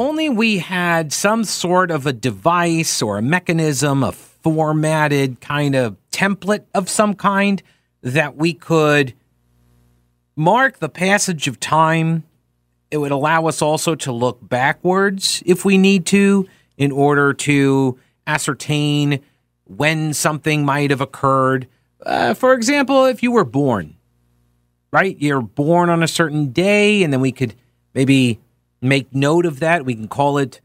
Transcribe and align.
only 0.00 0.30
we 0.30 0.58
had 0.58 1.12
some 1.12 1.44
sort 1.44 1.90
of 1.90 2.06
a 2.06 2.12
device 2.12 3.02
or 3.02 3.18
a 3.18 3.22
mechanism, 3.22 4.02
a 4.02 4.12
formatted 4.12 5.42
kind 5.42 5.76
of 5.76 5.94
template 6.10 6.64
of 6.74 6.88
some 6.88 7.14
kind 7.14 7.62
that 8.00 8.34
we 8.34 8.54
could 8.54 9.12
mark 10.34 10.78
the 10.78 10.88
passage 10.88 11.46
of 11.48 11.60
time. 11.60 12.24
It 12.90 12.96
would 12.96 13.12
allow 13.12 13.46
us 13.46 13.60
also 13.60 13.94
to 13.96 14.10
look 14.10 14.38
backwards 14.40 15.42
if 15.44 15.66
we 15.66 15.76
need 15.76 16.06
to 16.06 16.48
in 16.78 16.92
order 16.92 17.34
to 17.34 17.98
ascertain 18.26 19.20
when 19.64 20.14
something 20.14 20.64
might 20.64 20.88
have 20.88 21.02
occurred. 21.02 21.68
Uh, 22.06 22.32
for 22.32 22.54
example, 22.54 23.04
if 23.04 23.22
you 23.22 23.32
were 23.32 23.44
born, 23.44 23.96
right? 24.92 25.14
You're 25.20 25.42
born 25.42 25.90
on 25.90 26.02
a 26.02 26.08
certain 26.08 26.52
day, 26.52 27.02
and 27.02 27.12
then 27.12 27.20
we 27.20 27.32
could 27.32 27.54
maybe 27.92 28.40
make 28.80 29.14
note 29.14 29.46
of 29.46 29.60
that. 29.60 29.84
We 29.84 29.94
can 29.94 30.08
call 30.08 30.38
it 30.38 30.60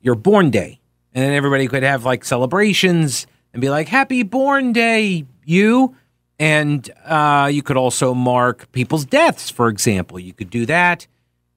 your 0.00 0.14
born 0.14 0.50
day. 0.50 0.80
And 1.12 1.24
then 1.24 1.32
everybody 1.32 1.68
could 1.68 1.82
have 1.82 2.04
like 2.04 2.24
celebrations 2.24 3.26
and 3.52 3.60
be 3.60 3.70
like, 3.70 3.88
Happy 3.88 4.22
born 4.22 4.72
day, 4.72 5.24
you. 5.44 5.96
And 6.38 6.90
uh, 7.04 7.48
you 7.52 7.62
could 7.62 7.76
also 7.76 8.12
mark 8.12 8.70
people's 8.72 9.04
deaths, 9.04 9.50
for 9.50 9.68
example. 9.68 10.18
You 10.18 10.32
could 10.32 10.50
do 10.50 10.66
that. 10.66 11.06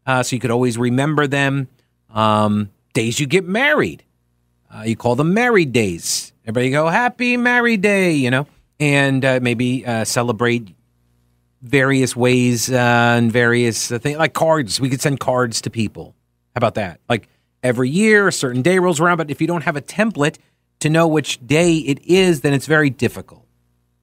Uh, 0.05 0.23
so 0.23 0.35
you 0.35 0.39
could 0.39 0.51
always 0.51 0.77
remember 0.77 1.27
them. 1.27 1.67
Um, 2.13 2.69
days 2.93 3.19
you 3.19 3.25
get 3.25 3.45
married. 3.45 4.03
Uh, 4.73 4.83
you 4.83 4.95
call 4.95 5.15
them 5.15 5.33
married 5.33 5.73
days. 5.73 6.31
Everybody 6.43 6.69
go, 6.69 6.87
Happy 6.87 7.35
married 7.35 7.81
day, 7.81 8.13
you 8.13 8.29
know, 8.29 8.47
and 8.79 9.25
uh, 9.25 9.39
maybe 9.41 9.85
uh, 9.85 10.05
celebrate 10.05 10.76
various 11.67 12.15
ways 12.15 12.71
uh, 12.71 12.75
and 13.17 13.31
various 13.31 13.91
uh, 13.91 13.99
things 13.99 14.17
like 14.17 14.33
cards. 14.33 14.79
We 14.79 14.89
could 14.89 15.01
send 15.01 15.19
cards 15.19 15.61
to 15.61 15.69
people. 15.69 16.15
How 16.55 16.59
about 16.59 16.75
that? 16.75 16.99
Like 17.07 17.27
every 17.63 17.89
year, 17.89 18.27
a 18.27 18.31
certain 18.31 18.61
day 18.61 18.79
rolls 18.79 18.99
around, 18.99 19.17
but 19.17 19.29
if 19.29 19.41
you 19.41 19.47
don't 19.47 19.63
have 19.63 19.75
a 19.75 19.81
template 19.81 20.37
to 20.79 20.89
know 20.89 21.07
which 21.07 21.45
day 21.45 21.75
it 21.77 22.03
is, 22.03 22.41
then 22.41 22.53
it's 22.53 22.67
very 22.67 22.89
difficult. 22.89 23.45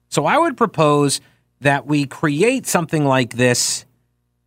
So 0.09 0.25
I 0.25 0.37
would 0.37 0.57
propose 0.57 1.21
that 1.61 1.85
we 1.85 2.05
create 2.05 2.65
something 2.67 3.05
like 3.05 3.33
this. 3.33 3.85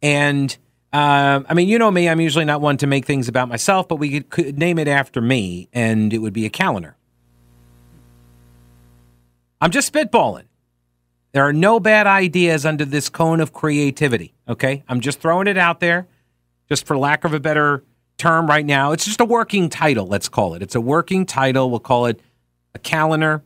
And 0.02 0.56
uh, 0.92 1.40
I 1.48 1.54
mean, 1.54 1.68
you 1.68 1.78
know 1.78 1.90
me, 1.90 2.08
I'm 2.08 2.20
usually 2.20 2.44
not 2.44 2.60
one 2.60 2.76
to 2.78 2.86
make 2.86 3.04
things 3.04 3.28
about 3.28 3.48
myself, 3.48 3.88
but 3.88 3.96
we 3.96 4.10
could, 4.10 4.30
could 4.30 4.58
name 4.58 4.78
it 4.78 4.88
after 4.88 5.20
me, 5.20 5.68
and 5.72 6.12
it 6.12 6.18
would 6.18 6.32
be 6.32 6.46
a 6.46 6.50
calendar. 6.50 6.96
I'm 9.60 9.70
just 9.70 9.92
spitballing. 9.92 10.47
There 11.32 11.46
are 11.46 11.52
no 11.52 11.78
bad 11.78 12.06
ideas 12.06 12.64
under 12.64 12.84
this 12.84 13.08
cone 13.08 13.40
of 13.40 13.52
creativity. 13.52 14.34
Okay. 14.48 14.82
I'm 14.88 15.00
just 15.00 15.20
throwing 15.20 15.46
it 15.46 15.58
out 15.58 15.80
there, 15.80 16.06
just 16.68 16.86
for 16.86 16.96
lack 16.96 17.24
of 17.24 17.34
a 17.34 17.40
better 17.40 17.84
term 18.16 18.46
right 18.46 18.66
now. 18.66 18.92
It's 18.92 19.04
just 19.04 19.20
a 19.20 19.24
working 19.24 19.68
title, 19.68 20.06
let's 20.06 20.28
call 20.28 20.54
it. 20.54 20.62
It's 20.62 20.74
a 20.74 20.80
working 20.80 21.24
title. 21.26 21.70
We'll 21.70 21.80
call 21.80 22.06
it 22.06 22.20
a 22.74 22.78
calendar. 22.78 23.42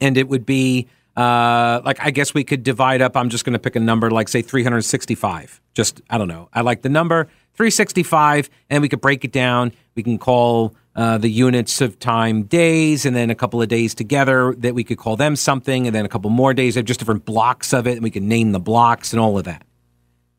And 0.00 0.16
it 0.16 0.28
would 0.28 0.46
be 0.46 0.88
uh, 1.16 1.82
like, 1.84 1.98
I 2.00 2.10
guess 2.10 2.32
we 2.32 2.44
could 2.44 2.62
divide 2.62 3.02
up. 3.02 3.16
I'm 3.16 3.28
just 3.28 3.44
going 3.44 3.52
to 3.52 3.58
pick 3.58 3.76
a 3.76 3.80
number, 3.80 4.10
like, 4.10 4.28
say, 4.28 4.42
365. 4.42 5.60
Just, 5.74 6.00
I 6.08 6.16
don't 6.16 6.28
know. 6.28 6.48
I 6.52 6.62
like 6.62 6.82
the 6.82 6.88
number 6.88 7.24
365, 7.54 8.48
and 8.70 8.80
we 8.80 8.88
could 8.88 9.00
break 9.00 9.24
it 9.24 9.32
down. 9.32 9.72
We 9.94 10.02
can 10.02 10.18
call 10.18 10.74
uh, 11.00 11.16
the 11.16 11.30
units 11.30 11.80
of 11.80 11.98
time 11.98 12.42
days 12.42 13.06
and 13.06 13.16
then 13.16 13.30
a 13.30 13.34
couple 13.34 13.62
of 13.62 13.68
days 13.68 13.94
together 13.94 14.54
that 14.58 14.74
we 14.74 14.84
could 14.84 14.98
call 14.98 15.16
them 15.16 15.34
something 15.34 15.86
and 15.86 15.96
then 15.96 16.04
a 16.04 16.10
couple 16.10 16.28
more 16.28 16.52
days. 16.52 16.76
Of 16.76 16.84
just 16.84 17.00
different 17.00 17.24
blocks 17.24 17.72
of 17.72 17.86
it 17.86 17.92
and 17.92 18.02
we 18.02 18.10
can 18.10 18.28
name 18.28 18.52
the 18.52 18.60
blocks 18.60 19.14
and 19.14 19.18
all 19.18 19.38
of 19.38 19.44
that. 19.44 19.64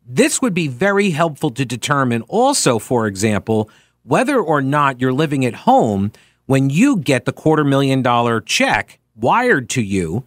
This 0.05 0.39
would 0.39 0.53
be 0.53 0.67
very 0.67 1.09
helpful 1.09 1.49
to 1.49 1.65
determine 1.65 2.21
also 2.27 2.77
for 2.77 3.07
example 3.07 3.71
whether 4.03 4.39
or 4.39 4.61
not 4.61 5.01
you're 5.01 5.11
living 5.11 5.43
at 5.47 5.55
home 5.55 6.11
when 6.45 6.69
you 6.69 6.97
get 6.97 7.25
the 7.25 7.33
quarter 7.33 7.63
million 7.63 8.03
dollar 8.03 8.39
check 8.39 8.99
wired 9.15 9.67
to 9.69 9.81
you 9.81 10.25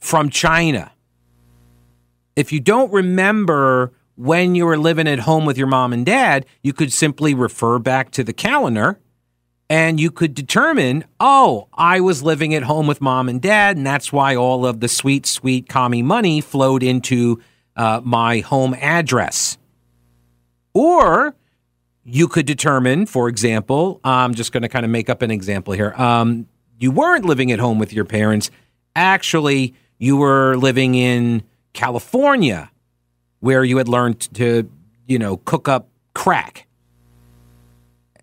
from 0.00 0.30
china. 0.30 0.90
If 2.34 2.50
you 2.50 2.60
don't 2.60 2.90
remember 2.90 3.92
when 4.14 4.54
you 4.54 4.64
were 4.64 4.78
living 4.78 5.06
at 5.06 5.18
home 5.18 5.44
with 5.44 5.58
your 5.58 5.66
mom 5.66 5.92
and 5.92 6.06
dad 6.06 6.46
you 6.62 6.72
could 6.72 6.94
simply 6.94 7.34
refer 7.34 7.78
back 7.78 8.10
to 8.12 8.24
the 8.24 8.32
calendar 8.32 8.98
and 9.68 9.98
you 9.98 10.10
could 10.10 10.34
determine, 10.34 11.04
oh, 11.18 11.68
I 11.74 12.00
was 12.00 12.22
living 12.22 12.54
at 12.54 12.62
home 12.62 12.86
with 12.86 13.00
mom 13.00 13.28
and 13.28 13.40
dad, 13.42 13.76
and 13.76 13.86
that's 13.86 14.12
why 14.12 14.36
all 14.36 14.64
of 14.64 14.80
the 14.80 14.88
sweet, 14.88 15.26
sweet 15.26 15.68
commie 15.68 16.02
money 16.02 16.40
flowed 16.40 16.82
into 16.82 17.40
uh, 17.74 18.00
my 18.04 18.40
home 18.40 18.74
address. 18.74 19.58
Or 20.72 21.34
you 22.04 22.28
could 22.28 22.46
determine, 22.46 23.06
for 23.06 23.28
example, 23.28 24.00
I'm 24.04 24.34
just 24.34 24.52
going 24.52 24.62
to 24.62 24.68
kind 24.68 24.84
of 24.84 24.90
make 24.90 25.10
up 25.10 25.22
an 25.22 25.30
example 25.30 25.72
here. 25.74 25.92
Um, 25.96 26.46
you 26.78 26.92
weren't 26.92 27.24
living 27.24 27.50
at 27.50 27.58
home 27.58 27.78
with 27.78 27.92
your 27.92 28.04
parents. 28.04 28.50
Actually, 28.94 29.74
you 29.98 30.16
were 30.16 30.56
living 30.56 30.94
in 30.94 31.42
California, 31.72 32.70
where 33.40 33.64
you 33.64 33.78
had 33.78 33.88
learned 33.88 34.20
to, 34.34 34.70
you 35.06 35.18
know, 35.18 35.38
cook 35.38 35.68
up 35.68 35.88
crack 36.14 36.65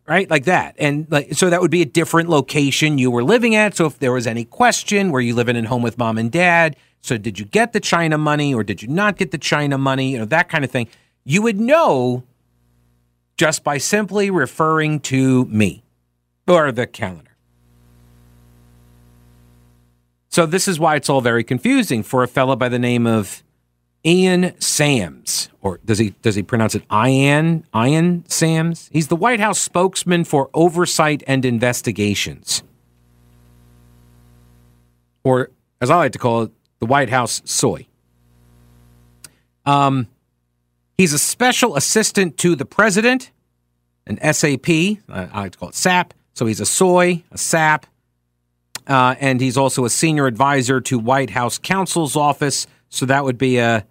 right? 0.07 0.29
Like 0.29 0.45
that. 0.45 0.75
And 0.77 1.07
like 1.09 1.33
so 1.33 1.49
that 1.49 1.61
would 1.61 1.71
be 1.71 1.81
a 1.81 1.85
different 1.85 2.29
location 2.29 2.97
you 2.97 3.11
were 3.11 3.23
living 3.23 3.55
at. 3.55 3.75
So 3.75 3.85
if 3.85 3.99
there 3.99 4.11
was 4.11 4.27
any 4.27 4.45
question, 4.45 5.11
were 5.11 5.21
you 5.21 5.35
living 5.35 5.57
at 5.57 5.65
home 5.65 5.81
with 5.81 5.97
mom 5.97 6.17
and 6.17 6.31
dad? 6.31 6.75
So 7.01 7.17
did 7.17 7.39
you 7.39 7.45
get 7.45 7.73
the 7.73 7.79
China 7.79 8.17
money 8.17 8.53
or 8.53 8.63
did 8.63 8.81
you 8.81 8.87
not 8.87 9.17
get 9.17 9.31
the 9.31 9.37
China 9.37 9.77
money? 9.77 10.11
You 10.11 10.19
know, 10.19 10.25
that 10.25 10.49
kind 10.49 10.63
of 10.63 10.71
thing. 10.71 10.87
You 11.25 11.41
would 11.41 11.59
know 11.59 12.23
just 13.37 13.63
by 13.63 13.77
simply 13.77 14.29
referring 14.29 14.99
to 15.01 15.45
me 15.45 15.83
or 16.47 16.71
the 16.71 16.87
calendar. 16.87 17.31
So 20.29 20.45
this 20.45 20.67
is 20.67 20.79
why 20.79 20.95
it's 20.95 21.09
all 21.09 21.21
very 21.21 21.43
confusing 21.43 22.03
for 22.03 22.23
a 22.23 22.27
fellow 22.27 22.55
by 22.55 22.69
the 22.69 22.79
name 22.79 23.05
of 23.05 23.43
Ian 24.05 24.59
Sams, 24.59 25.49
or 25.61 25.79
does 25.85 25.97
he 25.97 26.09
does 26.21 26.35
he 26.35 26.43
pronounce 26.43 26.75
it 26.75 26.83
Ian 26.91 27.65
Ian 27.73 28.25
Sams? 28.27 28.89
He's 28.91 29.07
the 29.07 29.15
White 29.15 29.39
House 29.39 29.59
spokesman 29.59 30.25
for 30.25 30.49
oversight 30.53 31.23
and 31.25 31.45
investigations, 31.45 32.63
or 35.23 35.51
as 35.79 35.89
I 35.89 35.95
like 35.95 36.11
to 36.13 36.19
call 36.19 36.43
it, 36.43 36.51
the 36.79 36.85
White 36.85 37.09
House 37.09 37.41
soy. 37.45 37.87
Um, 39.65 40.07
he's 40.97 41.13
a 41.13 41.19
special 41.19 41.77
assistant 41.77 42.37
to 42.39 42.55
the 42.55 42.65
president, 42.65 43.31
an 44.05 44.17
SAP. 44.33 44.69
I 44.69 45.29
like 45.33 45.53
to 45.53 45.57
call 45.57 45.69
it 45.69 45.75
SAP. 45.75 46.13
So 46.33 46.45
he's 46.45 46.59
a 46.59 46.65
soy, 46.65 47.23
a 47.31 47.37
SAP, 47.37 47.85
uh, 48.87 49.15
and 49.19 49.39
he's 49.39 49.55
also 49.55 49.85
a 49.85 49.89
senior 49.89 50.25
advisor 50.25 50.81
to 50.81 50.99
White 50.99 51.29
House 51.29 51.57
counsel's 51.57 52.17
office. 52.17 52.67
So 52.89 53.05
that 53.05 53.23
would 53.23 53.37
be 53.37 53.59
a 53.59 53.85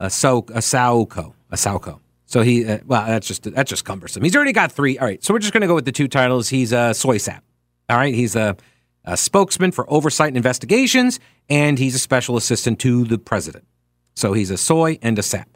a 0.00 0.10
so 0.10 0.38
a 0.38 0.60
Sauco, 0.60 1.34
a 1.50 1.56
Sauco. 1.56 2.00
So 2.26 2.42
he 2.42 2.66
uh, 2.66 2.78
well, 2.86 3.06
that's 3.06 3.26
just 3.26 3.42
that's 3.44 3.70
just 3.70 3.84
cumbersome. 3.84 4.22
He's 4.22 4.34
already 4.34 4.52
got 4.52 4.72
three. 4.72 4.98
All 4.98 5.06
right, 5.06 5.22
so 5.22 5.34
we're 5.34 5.40
just 5.40 5.52
going 5.52 5.60
to 5.62 5.66
go 5.66 5.74
with 5.74 5.84
the 5.84 5.92
two 5.92 6.08
titles. 6.08 6.48
He's 6.48 6.72
a 6.72 6.94
soy 6.94 7.18
sap. 7.18 7.44
All 7.88 7.96
right, 7.96 8.14
he's 8.14 8.34
a, 8.34 8.56
a 9.04 9.16
spokesman 9.16 9.72
for 9.72 9.88
oversight 9.92 10.28
and 10.28 10.36
investigations, 10.36 11.20
and 11.48 11.78
he's 11.78 11.94
a 11.94 11.98
special 11.98 12.36
assistant 12.36 12.78
to 12.80 13.04
the 13.04 13.18
president. 13.18 13.66
So 14.14 14.32
he's 14.32 14.50
a 14.50 14.56
soy 14.56 14.98
and 15.02 15.18
a 15.18 15.22
sap. 15.22 15.48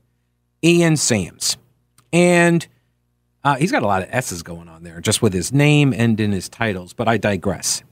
Ian 0.63 0.97
Sams, 0.97 1.57
and 2.13 2.67
uh, 3.45 3.55
he's 3.57 3.73
got 3.73 3.83
a 3.83 3.87
lot 3.87 4.03
of 4.03 4.09
S's 4.11 4.43
going 4.43 4.69
on 4.69 4.83
there, 4.83 5.01
just 5.01 5.23
with 5.23 5.33
his 5.33 5.53
name 5.53 5.93
and 5.93 6.19
in 6.21 6.33
his 6.33 6.49
titles. 6.49 6.93
But 6.93 7.09
I 7.09 7.17
digress. 7.17 7.83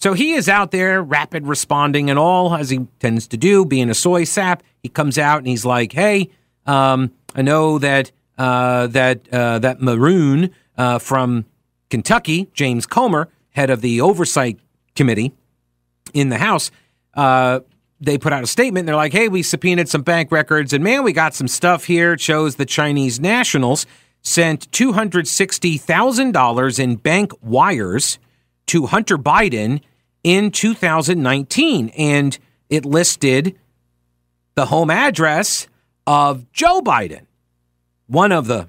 So 0.00 0.14
he 0.14 0.32
is 0.32 0.48
out 0.48 0.70
there, 0.70 1.02
rapid 1.02 1.46
responding 1.46 2.08
and 2.08 2.18
all, 2.18 2.54
as 2.54 2.70
he 2.70 2.86
tends 3.00 3.26
to 3.28 3.36
do, 3.36 3.66
being 3.66 3.90
a 3.90 3.94
soy 3.94 4.24
sap. 4.24 4.62
He 4.82 4.88
comes 4.88 5.18
out 5.18 5.36
and 5.38 5.46
he's 5.46 5.66
like, 5.66 5.92
"Hey, 5.92 6.30
um, 6.66 7.12
I 7.34 7.42
know 7.42 7.78
that 7.78 8.10
uh, 8.38 8.86
that 8.88 9.32
uh, 9.32 9.58
that 9.58 9.82
maroon 9.82 10.50
uh, 10.78 10.98
from 10.98 11.44
Kentucky, 11.90 12.48
James 12.54 12.86
Comer, 12.86 13.28
head 13.50 13.68
of 13.68 13.82
the 13.82 14.00
oversight 14.00 14.58
committee 14.96 15.32
in 16.14 16.30
the 16.30 16.38
House." 16.38 16.70
Uh, 17.12 17.60
they 18.00 18.16
put 18.16 18.32
out 18.32 18.42
a 18.42 18.46
statement. 18.46 18.86
They're 18.86 18.96
like, 18.96 19.12
"Hey, 19.12 19.28
we 19.28 19.42
subpoenaed 19.42 19.90
some 19.90 20.00
bank 20.00 20.32
records, 20.32 20.72
and 20.72 20.82
man, 20.82 21.04
we 21.04 21.12
got 21.12 21.34
some 21.34 21.48
stuff 21.48 21.84
here. 21.84 22.14
It 22.14 22.22
shows 22.22 22.56
the 22.56 22.64
Chinese 22.64 23.20
nationals 23.20 23.84
sent 24.22 24.70
$260,000 24.70 26.78
in 26.78 26.96
bank 26.96 27.32
wires 27.42 28.18
to 28.66 28.84
Hunter 28.86 29.16
Biden 29.16 29.80
in 30.22 30.50
2019. 30.50 31.90
And 31.90 32.38
it 32.68 32.84
listed 32.84 33.58
the 34.54 34.66
home 34.66 34.90
address 34.90 35.68
of 36.06 36.50
Joe 36.52 36.80
Biden, 36.80 37.26
one 38.06 38.32
of 38.32 38.46
the 38.46 38.68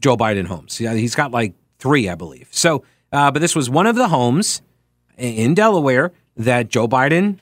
Joe 0.00 0.16
Biden 0.16 0.46
homes. 0.46 0.80
Yeah, 0.80 0.94
he's 0.94 1.14
got 1.14 1.30
like 1.30 1.54
three, 1.78 2.08
I 2.08 2.14
believe. 2.14 2.48
So, 2.50 2.84
uh, 3.12 3.30
but 3.30 3.40
this 3.40 3.54
was 3.54 3.70
one 3.70 3.86
of 3.86 3.96
the 3.96 4.08
homes 4.08 4.62
in 5.16 5.54
Delaware 5.54 6.12
that 6.36 6.68
Joe 6.68 6.88
Biden 6.88 7.38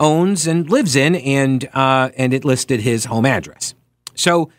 owns 0.00 0.46
and 0.46 0.68
lives 0.68 0.96
in, 0.96 1.14
and 1.16 1.68
uh, 1.72 2.10
and 2.16 2.34
it 2.34 2.44
listed 2.44 2.80
his 2.80 3.06
home 3.06 3.26
address. 3.26 3.74
So, 4.14 4.50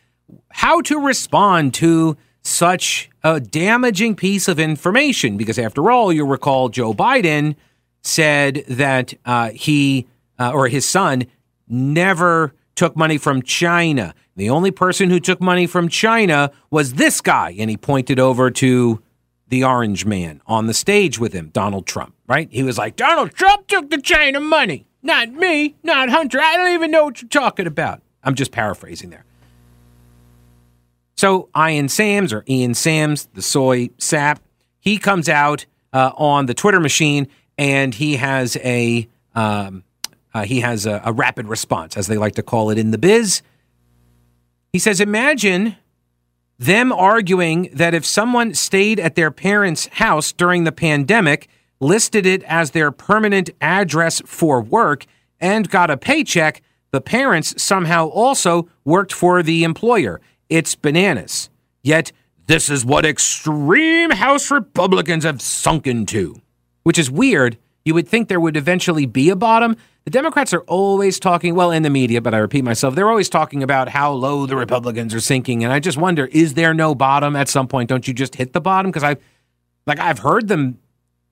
how 0.49 0.81
to 0.81 0.99
respond 0.99 1.73
to 1.75 2.17
such 2.41 3.09
a 3.23 3.39
damaging 3.39 4.15
piece 4.15 4.47
of 4.47 4.59
information? 4.59 5.37
Because 5.37 5.59
after 5.59 5.91
all, 5.91 6.11
you 6.11 6.25
recall 6.25 6.69
Joe 6.69 6.93
Biden 6.93 7.55
said 8.03 8.63
that 8.67 9.13
uh, 9.25 9.49
he 9.49 10.07
uh, 10.39 10.51
or 10.51 10.67
his 10.67 10.85
son 10.87 11.25
never 11.67 12.53
took 12.75 12.95
money 12.95 13.17
from 13.17 13.41
China. 13.41 14.13
The 14.35 14.49
only 14.49 14.71
person 14.71 15.09
who 15.09 15.19
took 15.19 15.41
money 15.41 15.67
from 15.67 15.89
China 15.89 16.51
was 16.69 16.95
this 16.95 17.21
guy, 17.21 17.55
and 17.57 17.69
he 17.69 17.77
pointed 17.77 18.19
over 18.19 18.49
to 18.51 19.01
the 19.47 19.63
orange 19.63 20.05
man 20.05 20.41
on 20.47 20.65
the 20.65 20.73
stage 20.73 21.19
with 21.19 21.33
him, 21.33 21.49
Donald 21.53 21.85
Trump, 21.85 22.15
right? 22.27 22.47
He 22.51 22.63
was 22.63 22.77
like, 22.77 22.95
Donald 22.95 23.33
Trump 23.33 23.67
took 23.67 23.89
the 23.89 24.01
China 24.01 24.39
money, 24.39 24.87
not 25.03 25.29
me, 25.29 25.75
not 25.83 26.09
Hunter. 26.09 26.41
I 26.41 26.57
don't 26.57 26.73
even 26.73 26.89
know 26.89 27.05
what 27.05 27.21
you're 27.21 27.29
talking 27.29 27.67
about. 27.67 28.01
I'm 28.23 28.35
just 28.35 28.51
paraphrasing 28.51 29.11
there. 29.11 29.25
So 31.15 31.49
Ian 31.55 31.89
Sams 31.89 32.33
or 32.33 32.43
Ian 32.49 32.73
Sams, 32.73 33.27
the 33.33 33.43
soy 33.43 33.89
sap, 33.99 34.41
he 34.79 34.97
comes 34.97 35.29
out 35.29 35.67
uh, 35.93 36.11
on 36.17 36.47
the 36.47 36.53
Twitter 36.55 36.79
machine 36.79 37.27
and 37.57 37.93
he 37.93 38.17
has 38.17 38.57
a 38.57 39.07
um, 39.35 39.83
uh, 40.33 40.43
he 40.45 40.61
has 40.61 40.85
a, 40.85 41.01
a 41.05 41.13
rapid 41.13 41.47
response, 41.47 41.95
as 41.95 42.07
they 42.07 42.17
like 42.17 42.35
to 42.35 42.43
call 42.43 42.69
it 42.69 42.77
in 42.77 42.91
the 42.91 42.97
biz. 42.97 43.41
He 44.71 44.79
says, 44.79 44.99
"Imagine 44.99 45.75
them 46.59 46.91
arguing 46.91 47.69
that 47.73 47.93
if 47.93 48.05
someone 48.05 48.53
stayed 48.53 48.99
at 48.99 49.15
their 49.15 49.31
parents' 49.31 49.87
house 49.93 50.31
during 50.31 50.63
the 50.63 50.71
pandemic, 50.71 51.47
listed 51.79 52.25
it 52.25 52.43
as 52.43 52.71
their 52.71 52.91
permanent 52.91 53.49
address 53.59 54.21
for 54.25 54.61
work, 54.61 55.05
and 55.39 55.69
got 55.69 55.89
a 55.89 55.97
paycheck, 55.97 56.61
the 56.91 57.01
parents 57.01 57.61
somehow 57.61 58.07
also 58.07 58.69
worked 58.85 59.11
for 59.11 59.43
the 59.43 59.63
employer. 59.63 60.21
It's 60.47 60.75
bananas. 60.75 61.49
Yet, 61.81 62.11
this 62.47 62.69
is 62.69 62.85
what 62.85 63.05
extreme 63.05 64.11
House 64.11 64.51
Republicans 64.51 65.23
have 65.23 65.41
sunk 65.41 65.87
into, 65.87 66.41
which 66.83 66.97
is 66.97 67.09
weird. 67.09 67.57
You 67.85 67.93
would 67.93 68.07
think 68.07 68.29
there 68.29 68.39
would 68.39 68.55
eventually 68.55 69.05
be 69.05 69.29
a 69.29 69.35
bottom. 69.35 69.75
The 70.05 70.11
Democrats 70.11 70.53
are 70.53 70.61
always 70.61 71.19
talking, 71.19 71.55
well, 71.55 71.71
in 71.71 71.83
the 71.83 71.89
media, 71.89 72.21
but 72.21 72.33
I 72.33 72.37
repeat 72.37 72.63
myself, 72.63 72.95
they're 72.95 73.09
always 73.09 73.29
talking 73.29 73.63
about 73.63 73.89
how 73.89 74.11
low 74.11 74.45
the 74.45 74.55
Republicans 74.55 75.13
are 75.13 75.19
sinking. 75.19 75.63
And 75.63 75.73
I 75.73 75.79
just 75.79 75.97
wonder, 75.97 76.25
is 76.27 76.53
there 76.53 76.73
no 76.73 76.95
bottom 76.95 77.35
at 77.35 77.49
some 77.49 77.67
point? 77.67 77.89
Don't 77.89 78.07
you 78.07 78.13
just 78.13 78.35
hit 78.35 78.53
the 78.53 78.61
bottom? 78.61 78.91
Because 78.91 79.03
I, 79.03 79.17
like, 79.85 79.99
I've 79.99 80.19
heard 80.19 80.47
them, 80.47 80.79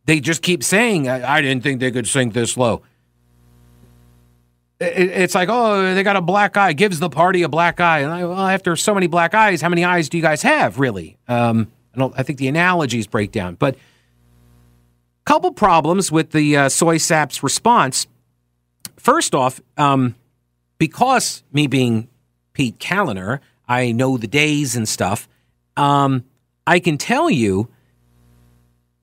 they 0.06 0.19
just 0.19 0.42
keep 0.42 0.63
saying, 0.63 1.07
I, 1.07 1.38
I 1.38 1.42
didn't 1.42 1.63
think 1.63 1.80
they 1.80 1.92
could 1.92 2.07
sink 2.07 2.33
this 2.33 2.57
low 2.57 2.81
it's 4.81 5.36
like, 5.36 5.50
oh, 5.50 5.94
they 5.94 6.04
got 6.04 6.15
a 6.15 6.21
black 6.21 6.57
eye, 6.57 6.74
gives 6.74 7.00
the 7.00 7.09
party 7.09 7.44
a 7.44 7.50
black 7.50 7.80
eye. 7.80 8.00
And 8.00 8.12
I, 8.12 8.25
well, 8.25 8.47
after 8.47 8.75
so 8.75 8.94
many 8.94 9.07
black 9.07 9.33
eyes, 9.33 9.62
how 9.62 9.69
many 9.69 9.83
eyes 9.83 10.09
do 10.09 10.18
you 10.18 10.24
guys 10.24 10.42
have, 10.42 10.80
really? 10.80 11.18
Um, 11.27 11.71
I 11.95 12.00
don't. 12.00 12.13
I 12.18 12.24
think 12.24 12.39
the 12.39 12.47
analogies 12.47 13.06
break 13.06 13.31
down, 13.31 13.56
but 13.56 13.75
couple 15.25 15.51
problems 15.51 16.12
with 16.12 16.31
the 16.31 16.57
uh, 16.57 16.69
soy 16.69 16.97
sap's 16.97 17.44
response. 17.44 18.07
First 18.97 19.33
off, 19.33 19.62
um, 19.77 20.15
because 20.77 21.44
me 21.53 21.68
being 21.68 22.07
Pete 22.53 22.79
Kaliner, 22.79 23.39
I 23.68 23.91
know 23.91 24.18
the 24.18 24.27
days 24.27 24.75
and 24.75 24.88
stuff. 24.88 25.27
Um, 25.77 26.25
I 26.68 26.79
can 26.79 26.97
tell 26.97 27.29
you 27.29 27.69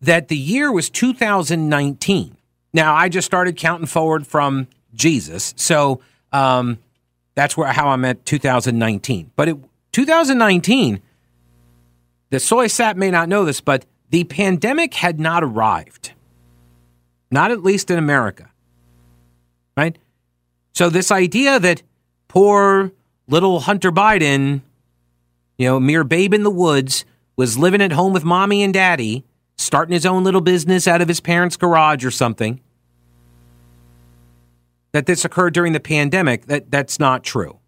that 0.01 0.29
the 0.29 0.37
year 0.37 0.71
was 0.71 0.91
2019. 0.91 2.37
Now 2.73 2.95
I 2.95 3.09
just 3.09 3.27
started 3.27 3.57
counting 3.57 3.87
forward 3.87 4.27
from 4.27 4.69
Jesus. 4.95 5.55
So 5.57 6.01
um, 6.33 6.79
that's 7.35 7.57
where 7.57 7.73
how 7.73 7.89
I'm 7.89 8.05
at 8.05 8.25
2019. 8.25 9.31
But 9.37 9.49
it, 9.49 9.57
2019, 9.93 11.01
the 12.31 12.41
soy 12.41 12.67
sap 12.67 12.97
may 12.97 13.11
not 13.11 13.29
know 13.29 13.45
this, 13.45 13.61
but 13.61 13.87
the 14.11 14.25
pandemic 14.25 14.95
had 14.95 15.21
not 15.21 15.45
arrived, 15.45 16.13
not 17.31 17.51
at 17.51 17.63
least 17.63 17.91
in 17.91 17.99
America, 17.99 18.51
right? 19.77 19.99
So 20.75 20.89
this 20.89 21.11
idea 21.11 21.59
that 21.59 21.83
poor 22.29 22.93
little 23.27 23.61
Hunter 23.61 23.93
Biden, 23.93 24.63
you 25.57 25.67
know, 25.67 25.81
mere 25.81 26.05
babe 26.05 26.33
in 26.33 26.43
the 26.43 26.51
woods, 26.51 27.05
was 27.37 27.59
living 27.59 27.83
at 27.83 27.93
home 27.93 28.13
with 28.13 28.25
mommy 28.25 28.63
and 28.63 28.73
daddy, 28.73 29.25
starting 29.57 29.93
his 29.93 30.07
own 30.07 30.25
little 30.25 30.41
business 30.41 30.89
out 30.89 31.03
of 31.03 31.09
his 31.09 31.21
parents' 31.21 31.57
garage 31.57 32.05
or 32.05 32.11
something 32.11 32.61
that 34.93 35.07
this 35.07 35.25
occurred 35.25 35.55
during 35.55 35.73
the 35.73 35.81
pandemic, 35.81 36.47
that, 36.47 36.71
that's 36.71 36.99
not 36.99 37.23
true. 37.23 37.59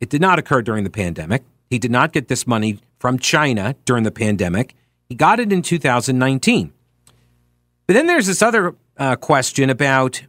It 0.00 0.08
did 0.08 0.20
not 0.20 0.38
occur 0.38 0.62
during 0.62 0.84
the 0.84 0.90
pandemic. 0.90 1.42
He 1.70 1.78
did 1.78 1.90
not 1.90 2.12
get 2.12 2.28
this 2.28 2.46
money 2.46 2.78
from 2.98 3.18
China 3.18 3.74
during 3.84 4.04
the 4.04 4.10
pandemic. 4.10 4.74
He 5.08 5.14
got 5.14 5.40
it 5.40 5.52
in 5.52 5.62
2019. 5.62 6.72
But 7.86 7.94
then 7.94 8.06
there's 8.06 8.26
this 8.26 8.42
other 8.42 8.74
uh, 8.98 9.16
question 9.16 9.70
about 9.70 10.22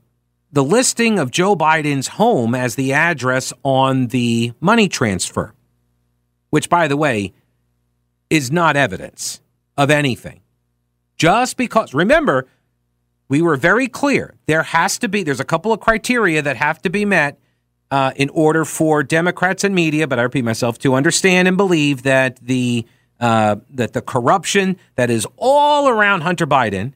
the 0.52 0.64
listing 0.64 1.20
of 1.20 1.32
Joe 1.32 1.56
Biden's 1.56 2.08
home 2.08 2.56
as 2.56 2.76
the 2.76 2.94
address 2.94 3.52
on 3.64 4.08
the 4.08 4.54
money 4.62 4.88
transfer, 4.88 5.54
which, 6.50 6.70
by 6.70 6.88
the 6.88 6.98
way, 6.98 7.34
is 8.30 8.52
not 8.52 8.78
evidence 8.78 9.42
of 9.78 9.90
anything. 9.90 10.42
Just 11.18 11.58
because, 11.58 11.94
remember, 11.94 12.48
we 13.28 13.42
were 13.42 13.58
very 13.58 13.88
clear. 13.88 14.36
There 14.46 14.64
has 14.64 14.98
to 15.00 15.10
be, 15.10 15.24
there's 15.24 15.40
a 15.42 15.46
couple 15.46 15.74
of 15.74 15.82
criteria 15.82 16.42
that 16.42 16.56
have 16.56 16.82
to 16.84 16.90
be 16.90 17.04
met 17.04 17.38
uh, 17.92 18.14
in 18.16 18.30
order 18.30 18.66
for 18.66 19.04
Democrats 19.04 19.64
and 19.64 19.76
media, 19.76 20.08
but 20.08 20.20
I 20.20 20.24
repeat 20.24 20.46
myself, 20.46 20.80
to 20.80 20.96
understand 20.96 21.48
and 21.48 21.58
believe 21.58 22.04
that 22.04 22.38
the 22.38 22.86
uh, 23.20 23.58
that 23.70 23.94
the 23.94 24.02
corruption 24.02 24.78
that 24.96 25.10
is 25.10 25.28
all 25.38 25.88
around 25.90 26.22
Hunter 26.22 26.48
Biden 26.48 26.94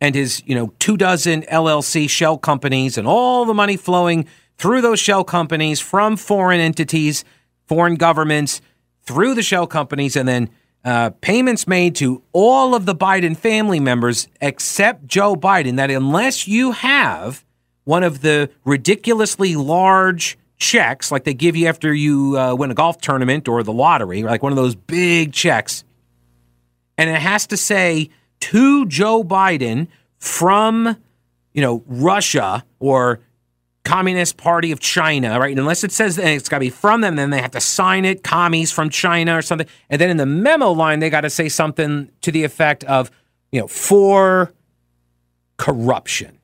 and 0.00 0.14
his, 0.14 0.42
you 0.46 0.54
know, 0.54 0.72
two 0.78 0.96
dozen 0.96 1.42
LLC 1.42 2.08
shell 2.08 2.38
companies 2.38 2.96
and 2.96 3.06
all 3.06 3.44
the 3.44 3.54
money 3.54 3.76
flowing 3.76 4.26
through 4.56 4.80
those 4.80 5.00
shell 5.00 5.24
companies 5.24 5.80
from 5.80 6.16
foreign 6.16 6.60
entities, 6.60 7.24
foreign 7.66 7.96
governments, 7.96 8.60
through 9.02 9.34
the 9.34 9.42
shell 9.42 9.66
companies, 9.66 10.16
and 10.16 10.28
then 10.28 10.50
uh, 10.84 11.10
payments 11.20 11.66
made 11.66 11.94
to 11.96 12.22
all 12.32 12.74
of 12.74 12.86
the 12.86 12.94
Biden 12.94 13.36
family 13.36 13.80
members 13.80 14.28
except 14.40 15.06
Joe 15.06 15.34
Biden 15.34 15.76
that 15.76 15.90
unless 15.90 16.48
you 16.48 16.72
have 16.72 17.44
one 17.84 18.02
of 18.02 18.20
the 18.22 18.50
ridiculously 18.64 19.56
large 19.56 20.38
checks 20.60 21.10
like 21.10 21.24
they 21.24 21.34
give 21.34 21.56
you 21.56 21.66
after 21.66 21.92
you 21.92 22.38
uh, 22.38 22.54
win 22.54 22.70
a 22.70 22.74
golf 22.74 23.00
tournament 23.00 23.48
or 23.48 23.62
the 23.64 23.72
lottery, 23.72 24.22
like 24.22 24.42
one 24.42 24.52
of 24.52 24.56
those 24.56 24.76
big 24.76 25.32
checks, 25.32 25.82
and 26.96 27.10
it 27.10 27.20
has 27.20 27.46
to 27.48 27.56
say 27.56 28.10
to 28.40 28.86
Joe 28.86 29.24
Biden 29.24 29.88
from, 30.18 30.96
you 31.54 31.62
know, 31.62 31.82
Russia 31.86 32.64
or 32.78 33.20
Communist 33.84 34.36
Party 34.36 34.70
of 34.70 34.80
China, 34.80 35.40
right? 35.40 35.58
Unless 35.58 35.82
it 35.82 35.92
says 35.92 36.16
that 36.16 36.26
it's 36.26 36.48
got 36.48 36.58
to 36.58 36.60
be 36.60 36.70
from 36.70 37.00
them, 37.00 37.16
then 37.16 37.30
they 37.30 37.40
have 37.40 37.52
to 37.52 37.60
sign 37.60 38.04
it, 38.04 38.22
commies 38.22 38.70
from 38.70 38.90
China 38.90 39.36
or 39.36 39.42
something. 39.42 39.66
And 39.88 40.00
then 40.00 40.10
in 40.10 40.18
the 40.18 40.26
memo 40.26 40.70
line, 40.72 41.00
they 41.00 41.08
got 41.08 41.22
to 41.22 41.30
say 41.30 41.48
something 41.48 42.10
to 42.20 42.30
the 42.30 42.44
effect 42.44 42.84
of, 42.84 43.10
you 43.50 43.60
know, 43.60 43.66
for 43.66 44.52
corruption. 45.56 46.38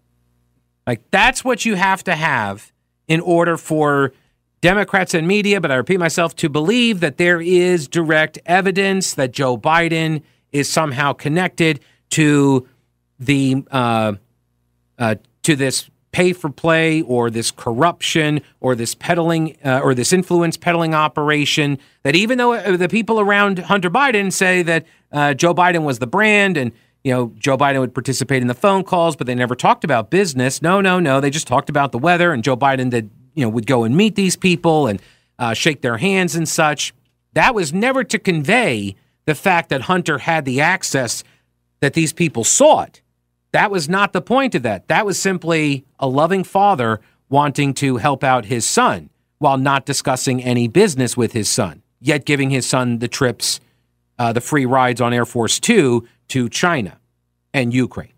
Like 0.87 1.02
that's 1.11 1.44
what 1.44 1.66
you 1.66 1.75
have 1.75 2.02
to 2.04 2.14
have 2.14 2.73
in 3.08 3.20
order 3.20 3.56
for 3.56 4.12
Democrats 4.60 5.14
and 5.14 5.28
media, 5.28 5.60
but 5.60 5.70
I 5.70 5.76
repeat 5.76 5.98
myself, 5.98 6.34
to 6.36 6.48
believe 6.48 7.00
that 7.00 7.18
there 7.18 7.40
is 7.40 7.88
direct 7.88 8.38
evidence 8.46 9.14
that 9.14 9.32
Joe 9.32 9.56
Biden 9.56 10.22
is 10.50 10.68
somehow 10.68 11.12
connected 11.12 11.80
to 12.10 12.66
the 13.18 13.64
uh, 13.70 14.14
uh, 14.98 15.16
to 15.42 15.56
this 15.56 15.90
pay 16.12 16.32
for 16.32 16.48
play 16.48 17.02
or 17.02 17.28
this 17.30 17.50
corruption 17.50 18.40
or 18.60 18.75
this 18.75 18.94
peddling 18.94 19.56
uh, 19.64 19.80
or 19.82 19.94
this 19.94 20.12
influence 20.12 20.56
peddling 20.56 20.94
operation 20.94 21.78
that 22.04 22.16
even 22.16 22.38
though 22.38 22.76
the 22.76 22.88
people 22.88 23.20
around 23.20 23.58
Hunter 23.58 23.90
Biden 23.90 24.32
say 24.32 24.62
that 24.62 24.86
uh, 25.12 25.34
Joe 25.34 25.54
Biden 25.54 25.84
was 25.84 25.98
the 25.98 26.06
brand 26.06 26.56
and 26.56 26.72
you 27.06 27.12
know 27.12 27.32
Joe 27.38 27.56
Biden 27.56 27.78
would 27.78 27.94
participate 27.94 28.42
in 28.42 28.48
the 28.48 28.54
phone 28.54 28.82
calls 28.82 29.14
but 29.14 29.28
they 29.28 29.34
never 29.36 29.54
talked 29.54 29.84
about 29.84 30.10
business 30.10 30.60
no 30.60 30.80
no 30.80 30.98
no 30.98 31.20
they 31.20 31.30
just 31.30 31.46
talked 31.46 31.70
about 31.70 31.92
the 31.92 31.98
weather 31.98 32.32
and 32.32 32.42
Joe 32.42 32.56
Biden 32.56 32.90
did 32.90 33.10
you 33.34 33.44
know 33.44 33.48
would 33.48 33.66
go 33.66 33.84
and 33.84 33.96
meet 33.96 34.16
these 34.16 34.34
people 34.34 34.88
and 34.88 35.00
uh, 35.38 35.54
shake 35.54 35.82
their 35.82 35.98
hands 35.98 36.34
and 36.34 36.48
such 36.48 36.92
that 37.34 37.54
was 37.54 37.72
never 37.72 38.02
to 38.02 38.18
convey 38.18 38.96
the 39.25 39.36
fact 39.36 39.68
that 39.68 39.82
Hunter 39.82 40.18
had 40.18 40.44
the 40.44 40.60
access 40.60 41.22
that 41.80 41.92
these 41.92 42.12
people 42.12 42.44
sought. 42.44 43.02
That 43.52 43.70
was 43.70 43.88
not 43.88 44.12
the 44.12 44.22
point 44.22 44.54
of 44.54 44.62
that. 44.62 44.88
That 44.88 45.04
was 45.04 45.18
simply 45.18 45.84
a 45.98 46.08
loving 46.08 46.44
father 46.44 47.00
wanting 47.28 47.75
to 47.75 47.98
help 47.98 48.25
out 48.25 48.46
his 48.46 48.66
son 48.66 49.10
while 49.38 49.58
not 49.58 49.84
discussing 49.84 50.42
any 50.42 50.66
business 50.68 51.16
with 51.16 51.32
his 51.32 51.48
son, 51.48 51.82
yet 52.00 52.25
giving 52.25 52.50
his 52.50 52.66
son 52.66 52.98
the 52.98 53.08
trips, 53.08 53.60
uh, 54.18 54.32
the 54.32 54.40
free 54.40 54.64
rides 54.64 55.00
on 55.00 55.12
Air 55.12 55.26
Force 55.26 55.60
Two 55.60 56.06
to 56.28 56.49
China 56.49 56.99
and 57.54 57.73
Ukraine 57.73 58.12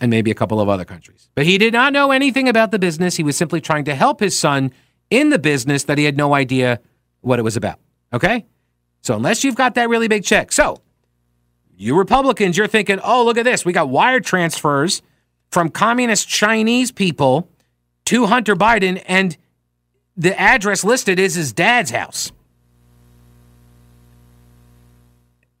and 0.00 0.10
maybe 0.10 0.30
a 0.30 0.34
couple 0.34 0.60
of 0.60 0.68
other 0.68 0.84
countries. 0.84 1.28
But 1.34 1.46
he 1.46 1.58
did 1.58 1.72
not 1.72 1.92
know 1.92 2.10
anything 2.10 2.48
about 2.48 2.70
the 2.70 2.78
business. 2.78 3.16
He 3.16 3.22
was 3.22 3.36
simply 3.36 3.60
trying 3.60 3.84
to 3.86 3.94
help 3.94 4.20
his 4.20 4.38
son 4.38 4.72
in 5.10 5.30
the 5.30 5.38
business 5.38 5.84
that 5.84 5.98
he 5.98 6.04
had 6.04 6.16
no 6.16 6.34
idea 6.34 6.80
what 7.20 7.38
it 7.38 7.42
was 7.42 7.56
about. 7.56 7.78
Okay? 8.12 8.46
So 9.02 9.14
unless 9.14 9.44
you've 9.44 9.54
got 9.54 9.74
that 9.74 9.88
really 9.88 10.08
big 10.08 10.24
check. 10.24 10.52
So, 10.52 10.82
you 11.76 11.96
Republicans, 11.96 12.56
you're 12.56 12.66
thinking, 12.66 12.98
oh, 13.00 13.24
look 13.24 13.36
at 13.36 13.44
this. 13.44 13.64
We 13.64 13.72
got 13.72 13.88
wire 13.88 14.20
transfers 14.20 15.02
from 15.50 15.68
communist 15.68 16.28
Chinese 16.28 16.90
people 16.90 17.50
to 18.06 18.26
Hunter 18.26 18.56
Biden, 18.56 19.02
and 19.06 19.36
the 20.16 20.38
address 20.40 20.84
listed 20.84 21.18
is 21.18 21.34
his 21.34 21.52
dad's 21.52 21.90
house. 21.90 22.32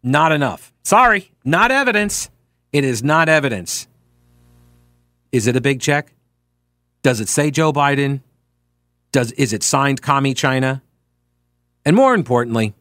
Not 0.02 0.32
enough. 0.32 0.72
Sorry, 0.86 1.32
not 1.44 1.72
evidence. 1.72 2.30
It 2.72 2.84
is 2.84 3.02
not 3.02 3.28
evidence. 3.28 3.88
Is 5.32 5.48
it 5.48 5.56
a 5.56 5.60
big 5.60 5.80
check? 5.80 6.12
Does 7.02 7.18
it 7.18 7.28
say 7.28 7.50
Joe 7.50 7.72
Biden? 7.72 8.20
Does 9.10 9.32
is 9.32 9.52
it 9.52 9.64
signed 9.64 10.00
Commie 10.00 10.32
China? 10.32 10.84
And 11.84 11.96
more 11.96 12.14
importantly, 12.14 12.72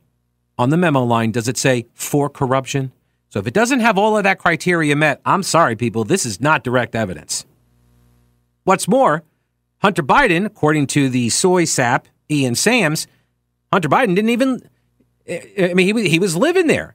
on 0.55 0.69
the 0.69 0.77
memo 0.77 1.03
line, 1.03 1.31
does 1.31 1.47
it 1.47 1.57
say 1.57 1.87
for 1.95 2.29
corruption? 2.29 2.91
So 3.29 3.39
if 3.39 3.47
it 3.47 3.55
doesn't 3.55 3.79
have 3.79 3.97
all 3.97 4.15
of 4.15 4.23
that 4.23 4.37
criteria 4.37 4.95
met, 4.95 5.19
I'm 5.25 5.41
sorry, 5.41 5.75
people, 5.75 6.03
this 6.03 6.27
is 6.27 6.39
not 6.39 6.63
direct 6.63 6.93
evidence. 6.93 7.43
What's 8.65 8.87
more, 8.87 9.23
Hunter 9.79 10.03
Biden, 10.03 10.45
according 10.45 10.85
to 10.87 11.09
the 11.09 11.29
soy 11.29 11.65
sap 11.65 12.07
Ian 12.29 12.53
Sams, 12.53 13.07
Hunter 13.73 13.89
Biden 13.89 14.13
didn't 14.13 14.29
even. 14.29 14.61
I 15.27 15.73
mean, 15.73 15.95
he 15.95 16.07
he 16.07 16.19
was 16.19 16.35
living 16.35 16.67
there. 16.67 16.94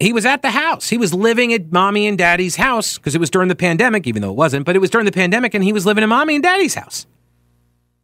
He 0.00 0.12
was 0.12 0.24
at 0.24 0.42
the 0.42 0.50
house. 0.50 0.88
He 0.88 0.98
was 0.98 1.12
living 1.12 1.52
at 1.52 1.72
mommy 1.72 2.06
and 2.06 2.16
daddy's 2.16 2.56
house 2.56 2.98
because 2.98 3.14
it 3.14 3.18
was 3.20 3.30
during 3.30 3.48
the 3.48 3.56
pandemic, 3.56 4.06
even 4.06 4.22
though 4.22 4.30
it 4.30 4.36
wasn't, 4.36 4.64
but 4.64 4.76
it 4.76 4.78
was 4.78 4.90
during 4.90 5.06
the 5.06 5.12
pandemic 5.12 5.54
and 5.54 5.64
he 5.64 5.72
was 5.72 5.84
living 5.84 6.04
in 6.04 6.08
mommy 6.08 6.36
and 6.36 6.42
daddy's 6.42 6.74
house. 6.74 7.06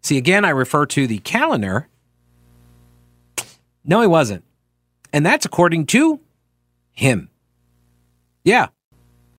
See, 0.02 0.18
again, 0.18 0.44
I 0.44 0.50
refer 0.50 0.86
to 0.86 1.06
the 1.06 1.18
calendar. 1.18 1.88
No, 3.84 4.00
he 4.00 4.06
wasn't. 4.06 4.44
And 5.12 5.24
that's 5.24 5.46
according 5.46 5.86
to 5.86 6.20
him. 6.92 7.30
Yeah. 8.42 8.68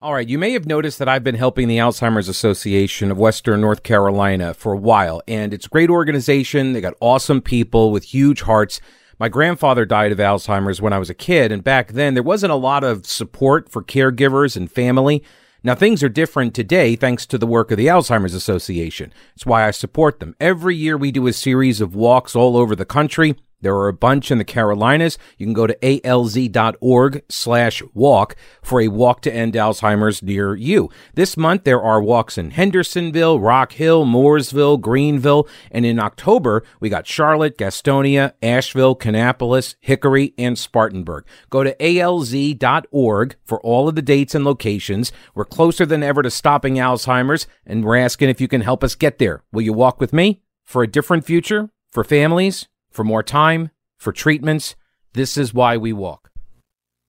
All 0.02 0.14
right, 0.14 0.28
you 0.28 0.38
may 0.38 0.52
have 0.52 0.66
noticed 0.66 1.00
that 1.00 1.10
I've 1.10 1.24
been 1.24 1.36
helping 1.36 1.68
the 1.68 1.78
Alzheimer's 1.78 2.30
Association 2.30 3.12
of 3.12 3.18
Western 3.18 3.60
North 3.60 3.84
Carolina 3.84 4.54
for 4.54 4.72
a 4.74 4.78
while, 4.78 5.22
and 5.28 5.54
it's 5.54 5.66
a 5.66 5.70
great 5.70 5.90
organization. 5.90 6.74
They 6.74 6.82
got 6.82 6.94
awesome 7.00 7.42
people 7.42 7.92
with 7.92 8.04
huge 8.04 8.42
hearts. 8.42 8.80
My 9.18 9.30
grandfather 9.30 9.86
died 9.86 10.12
of 10.12 10.18
Alzheimer's 10.18 10.82
when 10.82 10.92
I 10.92 11.00
was 11.00 11.10
a 11.10 11.14
kid, 11.14 11.52
and 11.52 11.64
back 11.64 11.94
then 11.94 12.16
there 12.16 12.24
wasn't 12.24 12.52
a 12.52 12.56
lot 12.56 12.84
of 12.84 13.06
support 13.06 13.70
for 13.70 13.82
caregivers 13.82 14.58
and 14.58 14.70
family. 14.70 15.24
Now, 15.64 15.74
things 15.74 16.04
are 16.04 16.10
different 16.10 16.54
today 16.54 16.96
thanks 16.96 17.26
to 17.28 17.38
the 17.38 17.48
work 17.48 17.72
of 17.72 17.78
the 17.78 17.88
Alzheimer's 17.88 18.34
Association. 18.34 19.14
It's 19.34 19.46
why 19.46 19.66
I 19.66 19.72
support 19.72 20.20
them. 20.20 20.36
Every 20.40 20.76
year 20.76 20.98
we 20.98 21.12
do 21.12 21.28
a 21.28 21.34
series 21.34 21.80
of 21.80 21.96
walks 21.96 22.36
all 22.36 22.58
over 22.58 22.76
the 22.76 22.86
country. 22.86 23.36
There 23.62 23.76
are 23.76 23.88
a 23.88 23.94
bunch 23.94 24.32
in 24.32 24.38
the 24.38 24.44
Carolinas. 24.44 25.18
You 25.38 25.46
can 25.46 25.54
go 25.54 25.68
to 25.68 25.78
alz.org 25.82 27.24
slash 27.30 27.82
walk 27.94 28.36
for 28.62 28.82
a 28.82 28.88
walk 28.90 29.22
to 29.22 29.34
end 29.34 29.54
Alzheimer's 29.54 30.22
near 30.22 30.56
you. 30.56 30.90
This 31.16 31.36
month, 31.36 31.64
there 31.64 31.82
are 31.82 32.02
walks 32.02 32.38
in 32.38 32.52
Hendersonville, 32.52 33.40
Rock 33.40 33.74
Hill, 33.74 34.06
Mooresville, 34.06 34.80
Greenville, 34.80 35.48
and 35.72 35.86
in 35.86 36.00
October, 36.00 36.64
we 36.80 36.90
got 36.90 37.08
Charlotte, 37.08 37.58
Gastonia, 37.58 38.34
Asheville, 38.42 38.96
Kannapolis, 38.96 39.76
Hickory, 39.80 40.34
and 40.38 40.58
Spartanburg. 40.58 41.26
Go 41.50 41.64
to 41.64 41.76
alz.org 41.76 43.36
for 43.46 43.62
all 43.62 43.88
of 43.88 43.96
the 43.96 44.02
dates 44.02 44.36
and 44.36 44.46
locations. 44.46 45.12
We're 45.34 45.46
closer 45.46 45.86
than 45.86 46.04
ever 46.04 46.22
to 46.22 46.30
stopping 46.30 46.76
Alzheimer's, 46.76 47.48
and 47.66 47.84
we're 47.84 47.98
asking 47.98 48.30
if 48.30 48.40
you 48.40 48.48
can 48.48 48.62
help 48.62 48.84
us 48.84 48.96
get 48.96 49.18
there. 49.18 49.44
Will 49.52 49.62
you 49.62 49.74
walk 49.74 50.00
with 50.00 50.14
me 50.14 50.42
for 50.64 50.84
a 50.84 50.88
different 50.88 51.26
future 51.26 51.70
for 51.92 52.04
families? 52.04 52.68
For 52.96 53.04
more 53.04 53.22
time, 53.22 53.70
for 53.98 54.12
treatments. 54.14 54.76
This 55.14 55.38
is 55.38 55.54
why 55.54 55.78
we 55.78 55.94
walk. 55.94 56.32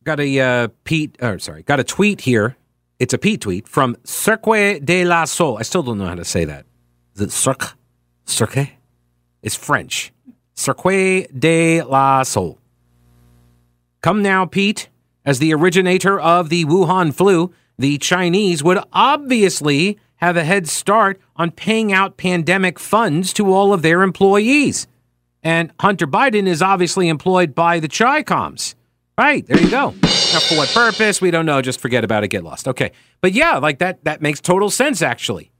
Got 0.04 0.20
a 0.20 0.40
uh, 0.40 0.68
Pete, 0.84 1.16
or 1.22 1.38
sorry, 1.38 1.62
got 1.62 1.80
a 1.80 1.84
tweet 1.84 2.22
here. 2.22 2.56
It's 2.98 3.14
a 3.14 3.18
Pete 3.18 3.40
tweet 3.40 3.68
from 3.68 3.96
Cirque 4.04 4.84
de 4.84 5.04
la 5.04 5.24
Sol. 5.24 5.58
I 5.58 5.62
still 5.62 5.82
don't 5.82 5.98
know 5.98 6.06
how 6.06 6.14
to 6.14 6.24
say 6.24 6.44
that. 6.44 6.66
Is 7.14 7.20
it 7.22 7.32
Cirque? 7.32 7.74
Cirque? 8.24 8.70
It's 9.42 9.54
French. 9.54 10.12
Cirque 10.54 11.28
de 11.38 11.82
la 11.82 12.22
Sol. 12.24 12.58
Come 14.00 14.22
now, 14.22 14.44
Pete. 14.46 14.88
As 15.24 15.40
the 15.40 15.52
originator 15.52 16.18
of 16.20 16.48
the 16.48 16.64
Wuhan 16.64 17.12
flu, 17.12 17.52
the 17.78 17.98
Chinese 17.98 18.62
would 18.62 18.78
obviously 18.92 19.98
have 20.16 20.36
a 20.36 20.44
head 20.44 20.68
start 20.68 21.20
on 21.36 21.50
paying 21.50 21.92
out 21.92 22.16
pandemic 22.16 22.78
funds 22.78 23.32
to 23.34 23.52
all 23.52 23.72
of 23.72 23.82
their 23.82 24.02
employees. 24.02 24.86
And 25.46 25.70
Hunter 25.78 26.08
Biden 26.08 26.48
is 26.48 26.60
obviously 26.60 27.06
employed 27.06 27.54
by 27.54 27.78
the 27.78 27.86
Chi-Coms. 27.86 28.74
Right, 29.16 29.46
there 29.46 29.60
you 29.60 29.70
go. 29.70 29.90
Now, 29.92 30.40
for 30.40 30.56
what 30.56 30.68
purpose? 30.70 31.20
We 31.20 31.30
don't 31.30 31.46
know. 31.46 31.62
Just 31.62 31.78
forget 31.78 32.02
about 32.02 32.24
it. 32.24 32.28
Get 32.28 32.42
lost. 32.42 32.66
Okay. 32.66 32.90
But 33.20 33.32
yeah, 33.32 33.58
like 33.58 33.78
that, 33.78 34.02
that 34.02 34.20
makes 34.20 34.40
total 34.40 34.70
sense, 34.70 35.02
actually. 35.02 35.52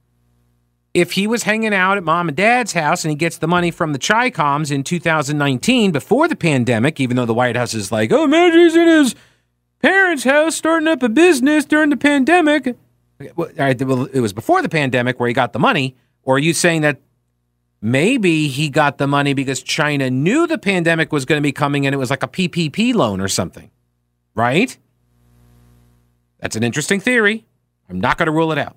If 0.93 1.13
he 1.13 1.25
was 1.25 1.43
hanging 1.43 1.73
out 1.73 1.95
at 1.95 2.03
mom 2.03 2.27
and 2.27 2.35
dad's 2.35 2.73
house 2.73 3.05
and 3.05 3.11
he 3.11 3.15
gets 3.15 3.37
the 3.37 3.47
money 3.47 3.71
from 3.71 3.93
the 3.93 3.99
Chi-Coms 3.99 4.71
in 4.71 4.83
2019 4.83 5.93
before 5.93 6.27
the 6.27 6.35
pandemic, 6.35 6.99
even 6.99 7.15
though 7.15 7.25
the 7.25 7.33
White 7.33 7.55
House 7.55 7.73
is 7.73 7.89
like, 7.89 8.11
oh, 8.11 8.27
man, 8.27 8.51
he's 8.51 8.75
in 8.75 8.89
his 8.89 9.15
parents' 9.81 10.25
house 10.25 10.57
starting 10.57 10.89
up 10.89 11.01
a 11.01 11.07
business 11.07 11.63
during 11.63 11.91
the 11.91 11.97
pandemic. 11.97 12.75
Well, 13.37 13.51
it 13.55 14.19
was 14.19 14.33
before 14.33 14.61
the 14.61 14.67
pandemic 14.67 15.17
where 15.17 15.29
he 15.29 15.33
got 15.33 15.53
the 15.53 15.59
money. 15.59 15.95
Or 16.23 16.35
are 16.35 16.39
you 16.39 16.51
saying 16.51 16.81
that 16.81 16.99
Maybe 17.81 18.47
he 18.47 18.69
got 18.69 18.97
the 18.97 19.07
money 19.07 19.33
because 19.33 19.61
China 19.61 20.09
knew 20.09 20.47
the 20.47 20.57
pandemic 20.57 21.11
was 21.11 21.25
going 21.25 21.37
to 21.37 21.43
be 21.43 21.51
coming 21.51 21.85
and 21.85 21.93
it 21.93 21.97
was 21.97 22.09
like 22.09 22.23
a 22.23 22.27
PPP 22.27 22.93
loan 22.93 23.21
or 23.21 23.27
something, 23.27 23.69
right? 24.33 24.75
That's 26.39 26.55
an 26.55 26.63
interesting 26.63 26.99
theory. 26.99 27.45
I'm 27.89 27.99
not 27.99 28.17
going 28.17 28.25
to 28.25 28.31
rule 28.31 28.51
it 28.51 28.57
out. 28.57 28.75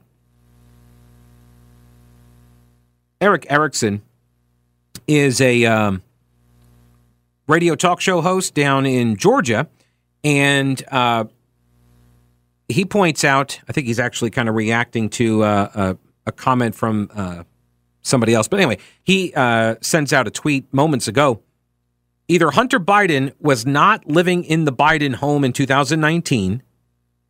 Erick 3.20 3.46
Erickson 3.50 4.02
is 5.06 5.40
a 5.40 5.66
um, 5.66 6.02
radio 7.46 7.74
talk 7.74 8.00
show 8.00 8.20
host 8.20 8.54
down 8.54 8.86
in 8.86 9.16
Georgia, 9.16 9.68
and 10.24 10.82
uh, 10.90 11.24
he 12.68 12.84
points 12.84 13.24
out, 13.24 13.60
I 13.68 13.72
think 13.72 13.86
he's 13.86 13.98
actually 13.98 14.30
kind 14.30 14.48
of 14.48 14.54
reacting 14.54 15.10
to 15.10 15.42
uh, 15.42 15.70
a, 15.74 15.96
a, 16.28 16.32
comment 16.32 16.74
from 16.74 17.10
uh, 17.14 17.42
somebody 18.10 18.34
else. 18.34 18.48
But 18.48 18.60
anyway, 18.60 18.78
he 19.02 19.32
uh, 19.34 19.76
sends 19.80 20.12
out 20.12 20.26
a 20.26 20.30
tweet 20.30 20.72
moments 20.72 21.08
ago. 21.08 21.42
Either 22.28 22.50
Hunter 22.50 22.78
Biden 22.78 23.32
was 23.40 23.64
not 23.64 24.06
living 24.06 24.44
in 24.44 24.64
the 24.64 24.72
Biden 24.72 25.14
home 25.14 25.44
in 25.44 25.52
2019 25.52 26.62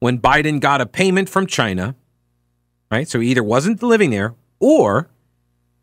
when 0.00 0.18
Biden 0.18 0.60
got 0.60 0.80
a 0.80 0.86
payment 0.86 1.28
from 1.28 1.46
China, 1.46 1.94
right? 2.90 3.08
So 3.08 3.20
he 3.20 3.30
either 3.30 3.44
wasn't 3.44 3.82
living 3.82 4.10
there 4.10 4.34
or 4.58 5.08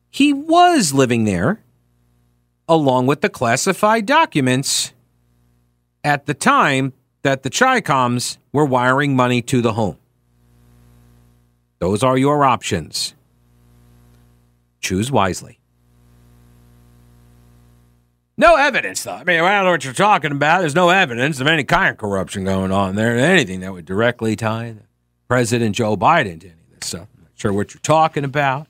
he 0.09 0.33
was 0.33 0.93
living 0.93 1.23
there 1.23 1.63
along 2.67 3.07
with 3.07 3.21
the 3.21 3.29
classified 3.29 4.05
documents 4.05 4.93
at 6.03 6.25
the 6.25 6.33
time 6.33 6.93
that 7.21 7.43
the 7.43 7.49
Chi-Coms 7.49 8.37
were 8.51 8.65
wiring 8.65 9.15
money 9.15 9.41
to 9.43 9.61
the 9.61 9.73
home. 9.73 9.97
Those 11.79 12.03
are 12.03 12.17
your 12.17 12.43
options. 12.43 13.13
Choose 14.81 15.11
wisely. 15.11 15.59
No 18.37 18.55
evidence, 18.55 19.03
though. 19.03 19.13
I 19.13 19.23
mean, 19.23 19.39
I 19.39 19.55
don't 19.55 19.65
know 19.65 19.71
what 19.71 19.83
you're 19.83 19.93
talking 19.93 20.31
about. 20.31 20.59
There's 20.59 20.75
no 20.75 20.89
evidence 20.89 21.39
of 21.39 21.47
any 21.47 21.63
kind 21.63 21.89
of 21.89 21.97
corruption 21.97 22.43
going 22.43 22.71
on 22.71 22.95
there, 22.95 23.17
anything 23.17 23.61
that 23.61 23.73
would 23.73 23.85
directly 23.85 24.35
tie 24.35 24.75
President 25.27 25.75
Joe 25.75 25.97
Biden 25.97 26.39
to 26.41 26.47
any 26.47 26.53
of 26.53 26.79
this 26.79 26.89
stuff. 26.89 27.07
I'm 27.17 27.23
not 27.23 27.31
sure 27.35 27.51
what 27.51 27.73
you're 27.73 27.81
talking 27.81 28.23
about. 28.23 28.67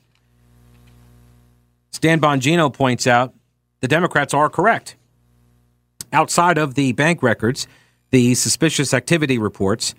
Dan 2.00 2.22
Bongino 2.22 2.72
points 2.72 3.08
out 3.08 3.34
the 3.82 3.88
Democrats 3.88 4.34
are 4.34 4.50
correct. 4.50 4.96
Outside 6.14 6.58
of 6.58 6.76
the 6.76 6.94
bank 6.94 7.22
records, 7.22 7.68
the 8.12 8.36
suspicious 8.36 8.94
activity 8.94 9.38
reports, 9.38 9.94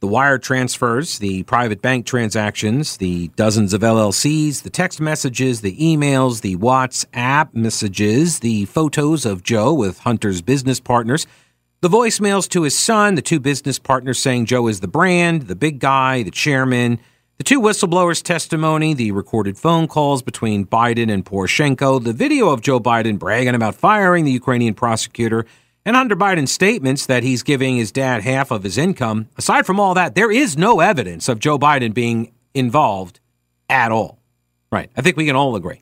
the 0.00 0.06
wire 0.06 0.38
transfers, 0.38 1.18
the 1.18 1.42
private 1.44 1.80
bank 1.80 2.04
transactions, 2.04 2.98
the 2.98 3.28
dozens 3.28 3.72
of 3.72 3.80
LLCs, 3.80 4.62
the 4.62 4.70
text 4.70 5.00
messages, 5.00 5.62
the 5.62 5.76
emails, 5.76 6.42
the 6.42 6.56
WhatsApp 6.56 7.54
messages, 7.54 8.40
the 8.40 8.66
photos 8.66 9.24
of 9.24 9.42
Joe 9.42 9.72
with 9.72 10.00
Hunter's 10.00 10.42
business 10.42 10.80
partners. 10.80 11.26
The 11.80 11.88
voicemails 11.88 12.48
to 12.50 12.62
his 12.62 12.78
son, 12.78 13.14
the 13.14 13.22
two 13.22 13.40
business 13.40 13.78
partners 13.78 14.18
saying 14.18 14.46
Joe 14.46 14.66
is 14.66 14.80
the 14.80 14.88
brand, 14.88 15.42
the 15.42 15.56
big 15.56 15.78
guy, 15.78 16.22
the 16.22 16.30
chairman, 16.30 16.98
the 17.38 17.44
two 17.44 17.60
whistleblowers' 17.60 18.22
testimony, 18.22 18.94
the 18.94 19.12
recorded 19.12 19.58
phone 19.58 19.88
calls 19.88 20.22
between 20.22 20.64
Biden 20.64 21.12
and 21.12 21.24
Poroshenko, 21.24 22.02
the 22.02 22.14
video 22.14 22.48
of 22.48 22.62
Joe 22.62 22.80
Biden 22.80 23.18
bragging 23.18 23.54
about 23.54 23.74
firing 23.74 24.24
the 24.24 24.32
Ukrainian 24.32 24.72
prosecutor, 24.72 25.44
and 25.86 25.94
Hunter 25.94 26.16
Biden's 26.16 26.50
statements 26.50 27.06
that 27.06 27.22
he's 27.22 27.44
giving 27.44 27.76
his 27.76 27.92
dad 27.92 28.24
half 28.24 28.50
of 28.50 28.64
his 28.64 28.76
income. 28.76 29.28
Aside 29.38 29.64
from 29.64 29.78
all 29.78 29.94
that, 29.94 30.16
there 30.16 30.32
is 30.32 30.58
no 30.58 30.80
evidence 30.80 31.28
of 31.28 31.38
Joe 31.38 31.60
Biden 31.60 31.94
being 31.94 32.32
involved 32.54 33.20
at 33.70 33.92
all. 33.92 34.18
Right. 34.72 34.90
I 34.96 35.00
think 35.00 35.16
we 35.16 35.26
can 35.26 35.36
all 35.36 35.54
agree. 35.54 35.80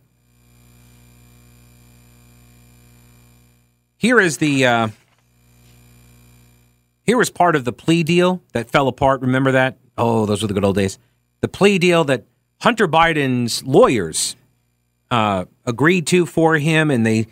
Here 3.96 4.20
is 4.20 4.36
the 4.36 4.66
uh, 4.66 4.88
here 7.04 7.18
is 7.22 7.30
part 7.30 7.56
of 7.56 7.64
the 7.64 7.72
plea 7.72 8.02
deal 8.02 8.42
that 8.52 8.70
fell 8.70 8.88
apart. 8.88 9.22
Remember 9.22 9.52
that? 9.52 9.78
Oh, 9.96 10.26
those 10.26 10.42
were 10.42 10.48
the 10.48 10.54
good 10.54 10.64
old 10.64 10.76
days. 10.76 10.98
The 11.40 11.48
plea 11.48 11.78
deal 11.78 12.04
that 12.04 12.26
Hunter 12.60 12.86
Biden's 12.86 13.64
lawyers 13.64 14.36
uh, 15.10 15.46
agreed 15.64 16.06
to 16.08 16.26
for 16.26 16.58
him, 16.58 16.90
and 16.90 17.06
they 17.06 17.26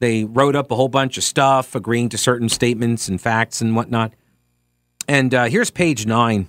they 0.00 0.24
wrote 0.24 0.56
up 0.56 0.70
a 0.70 0.76
whole 0.76 0.88
bunch 0.88 1.16
of 1.16 1.24
stuff, 1.24 1.74
agreeing 1.74 2.08
to 2.08 2.18
certain 2.18 2.48
statements 2.48 3.08
and 3.08 3.20
facts 3.20 3.60
and 3.60 3.76
whatnot. 3.76 4.12
And 5.06 5.32
uh, 5.34 5.44
here's 5.44 5.70
page 5.70 6.06
nine. 6.06 6.48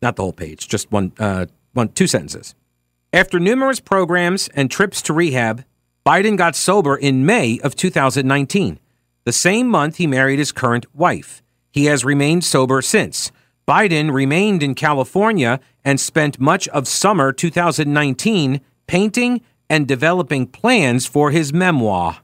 Not 0.00 0.16
the 0.16 0.22
whole 0.22 0.32
page, 0.32 0.68
just 0.68 0.92
one, 0.92 1.12
uh, 1.18 1.46
one, 1.72 1.88
two 1.88 2.06
sentences. 2.06 2.54
After 3.12 3.40
numerous 3.40 3.80
programs 3.80 4.48
and 4.48 4.70
trips 4.70 5.00
to 5.02 5.12
rehab, 5.12 5.64
Biden 6.04 6.36
got 6.36 6.54
sober 6.54 6.96
in 6.96 7.24
May 7.24 7.58
of 7.60 7.74
2019. 7.74 8.78
The 9.24 9.32
same 9.32 9.68
month 9.68 9.96
he 9.96 10.06
married 10.06 10.38
his 10.38 10.52
current 10.52 10.84
wife. 10.94 11.42
He 11.72 11.86
has 11.86 12.04
remained 12.04 12.44
sober 12.44 12.82
since. 12.82 13.32
Biden 13.66 14.12
remained 14.12 14.62
in 14.62 14.74
California 14.74 15.60
and 15.82 15.98
spent 15.98 16.38
much 16.38 16.68
of 16.68 16.86
summer 16.86 17.32
2019 17.32 18.60
painting 18.86 19.40
and 19.68 19.88
developing 19.88 20.46
plans 20.46 21.06
for 21.06 21.30
his 21.30 21.52
memoir, 21.52 22.18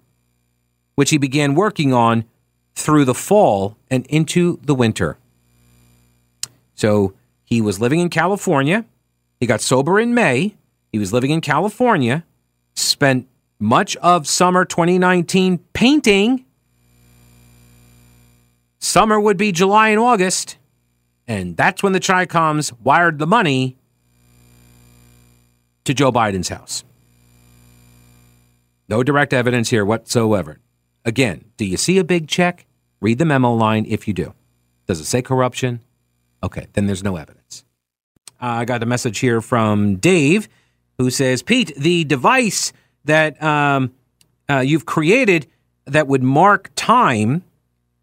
which 0.95 1.11
he 1.11 1.19
began 1.19 1.55
working 1.55 1.93
on 1.93 2.25
through 2.75 3.05
the 3.05 3.15
fall 3.15 3.77
and 3.91 4.07
into 4.07 4.59
the 4.63 4.75
winter. 4.75 5.19
So 6.75 7.15
he 7.45 7.61
was 7.61 7.81
living 7.81 8.01
in 8.01 8.09
California. 8.09 8.85
He 9.39 9.47
got 9.47 9.61
sober 9.61 9.99
in 9.99 10.15
May. 10.15 10.55
He 10.93 10.99
was 10.99 11.13
living 11.13 11.31
in 11.31 11.41
California, 11.41 12.25
spent 12.75 13.29
much 13.59 13.97
of 13.97 14.27
summer 14.27 14.65
2019 14.65 15.59
painting. 15.73 16.45
Summer 18.79 19.21
would 19.21 19.37
be 19.37 19.53
July 19.53 19.91
and 19.91 20.01
August. 20.01 20.57
And 21.29 21.57
that's 21.57 21.83
when 21.83 21.93
the 21.93 22.01
Chicoms 22.01 22.73
wired 22.83 23.19
the 23.19 23.27
money 23.27 23.77
to 25.85 25.95
Joe 25.95 26.11
Biden's 26.11 26.49
house. 26.49 26.83
No 28.91 29.05
direct 29.05 29.33
evidence 29.33 29.71
here 29.71 29.85
whatsoever. 29.85 30.59
Again, 31.05 31.45
do 31.57 31.65
you 31.65 31.77
see 31.77 31.99
a 31.99 32.05
big 32.05 32.27
check? 32.27 32.67
Read 33.01 33.19
the 33.19 33.25
memo 33.25 33.55
line 33.55 33.87
if 33.89 34.09
you 34.09 34.13
do. 34.13 34.35
Does 34.89 34.99
it 34.99 35.05
say 35.05 35.23
corruption? 35.23 35.81
Okay, 36.43 36.67
then 36.73 36.87
there's 36.87 37.05
no 37.05 37.15
evidence. 37.15 37.65
Uh, 38.43 38.47
I 38.47 38.65
got 38.65 38.83
a 38.83 38.87
message 38.87 39.21
here 39.21 39.41
from 39.41 39.97
Dave 39.97 40.49
who 40.99 41.09
says, 41.09 41.41
Pete, 41.41 41.73
the 41.77 42.03
device 42.03 42.73
that 43.05 43.41
um, 43.41 43.93
uh, 44.51 44.59
you've 44.59 44.87
created 44.87 45.47
that 45.85 46.09
would 46.09 46.25
mark 46.25 46.71
time 46.75 47.45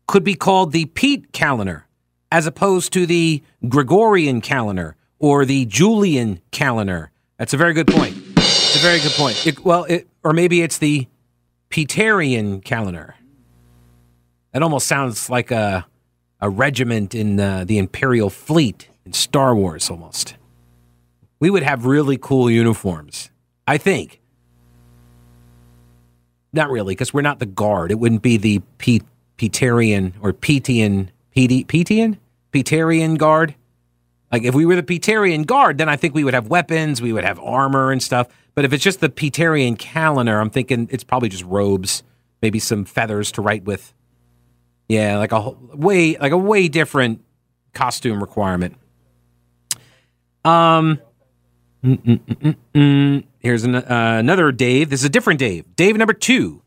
could 0.07 0.23
be 0.23 0.35
called 0.35 0.71
the 0.71 0.85
Pete 0.85 1.33
calendar, 1.33 1.85
as 2.31 2.47
opposed 2.47 2.93
to 2.93 3.05
the 3.05 3.43
Gregorian 3.67 4.39
calendar 4.39 4.95
or 5.19 5.43
the 5.43 5.65
Julian 5.65 6.39
calendar. 6.51 7.11
That's 7.37 7.53
a 7.53 7.57
very 7.57 7.73
good 7.73 7.87
point. 7.87 8.26
It's 8.67 8.75
a 8.75 8.79
very 8.79 8.99
good 8.99 9.13
point. 9.13 9.47
It, 9.47 9.63
well, 9.63 9.85
it, 9.85 10.07
or 10.23 10.33
maybe 10.33 10.61
it's 10.61 10.77
the 10.77 11.07
Peterian 11.69 12.63
calendar. 12.63 13.15
That 14.51 14.61
almost 14.61 14.87
sounds 14.87 15.29
like 15.29 15.51
a 15.51 15.85
a 16.39 16.49
regiment 16.49 17.15
in 17.15 17.39
uh, 17.39 17.63
the 17.65 17.77
Imperial 17.77 18.29
fleet 18.29 18.89
in 19.05 19.13
Star 19.13 19.55
Wars, 19.55 19.89
almost. 19.89 20.35
We 21.39 21.49
would 21.49 21.63
have 21.63 21.85
really 21.85 22.17
cool 22.17 22.49
uniforms, 22.49 23.31
I 23.65 23.77
think. 23.77 24.19
Not 26.53 26.69
really, 26.69 26.93
because 26.93 27.13
we're 27.13 27.21
not 27.21 27.39
the 27.39 27.45
guard. 27.45 27.91
It 27.91 27.99
wouldn't 27.99 28.21
be 28.21 28.37
the 28.37 28.59
P- 28.77 29.01
Peterian 29.37 30.13
or 30.21 30.33
Petian, 30.33 31.09
Peti- 31.33 31.65
Petian? 31.65 32.17
Peterian 32.51 33.17
guard. 33.17 33.55
Like 34.31 34.43
if 34.43 34.53
we 34.53 34.65
were 34.65 34.75
the 34.75 34.83
Peterian 34.83 35.45
guard, 35.45 35.77
then 35.77 35.89
I 35.89 35.95
think 35.95 36.13
we 36.13 36.23
would 36.23 36.33
have 36.33 36.47
weapons, 36.47 37.01
we 37.01 37.13
would 37.13 37.23
have 37.23 37.39
armor 37.39 37.91
and 37.91 38.01
stuff. 38.01 38.27
But 38.57 38.65
if 38.65 38.73
it's 38.73 38.83
just 38.83 39.01
the 39.01 39.09
Peterian 39.09 39.77
calendar, 39.77 40.39
I'm 40.39 40.49
thinking 40.49 40.87
it's 40.89 41.03
probably 41.03 41.29
just 41.29 41.43
robes, 41.43 42.01
maybe 42.41 42.57
some 42.57 42.85
feathers 42.85 43.31
to 43.33 43.43
write 43.43 43.65
with. 43.65 43.93
Yeah, 44.89 45.19
like 45.19 45.31
a 45.31 45.51
way 45.51 46.17
like 46.17 46.31
a 46.31 46.37
way 46.39 46.67
different 46.67 47.23
costume 47.75 48.19
requirement. 48.19 48.75
Um, 50.43 50.99
here's 51.83 53.63
an, 53.63 53.75
uh, 53.75 53.85
another 54.19 54.51
Dave. 54.51 54.89
This 54.89 55.01
is 55.01 55.05
a 55.05 55.09
different 55.09 55.39
Dave. 55.39 55.75
Dave 55.75 55.95
number 55.95 56.13
two. 56.13 56.63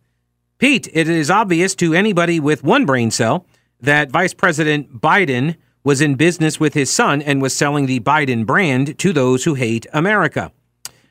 Pete, 0.58 0.88
it 0.92 1.08
is 1.08 1.28
obvious 1.28 1.74
to 1.74 1.92
anybody 1.92 2.38
with 2.38 2.62
one 2.62 2.86
brain 2.86 3.10
cell 3.10 3.46
that 3.80 4.12
Vice 4.12 4.32
President 4.32 5.00
Biden 5.00 5.56
was 5.82 6.00
in 6.00 6.14
business 6.14 6.60
with 6.60 6.74
his 6.74 6.88
son 6.88 7.20
and 7.20 7.42
was 7.42 7.56
selling 7.56 7.86
the 7.86 7.98
Biden 7.98 8.46
brand 8.46 8.96
to 9.00 9.12
those 9.12 9.42
who 9.42 9.54
hate 9.54 9.88
America. 9.92 10.52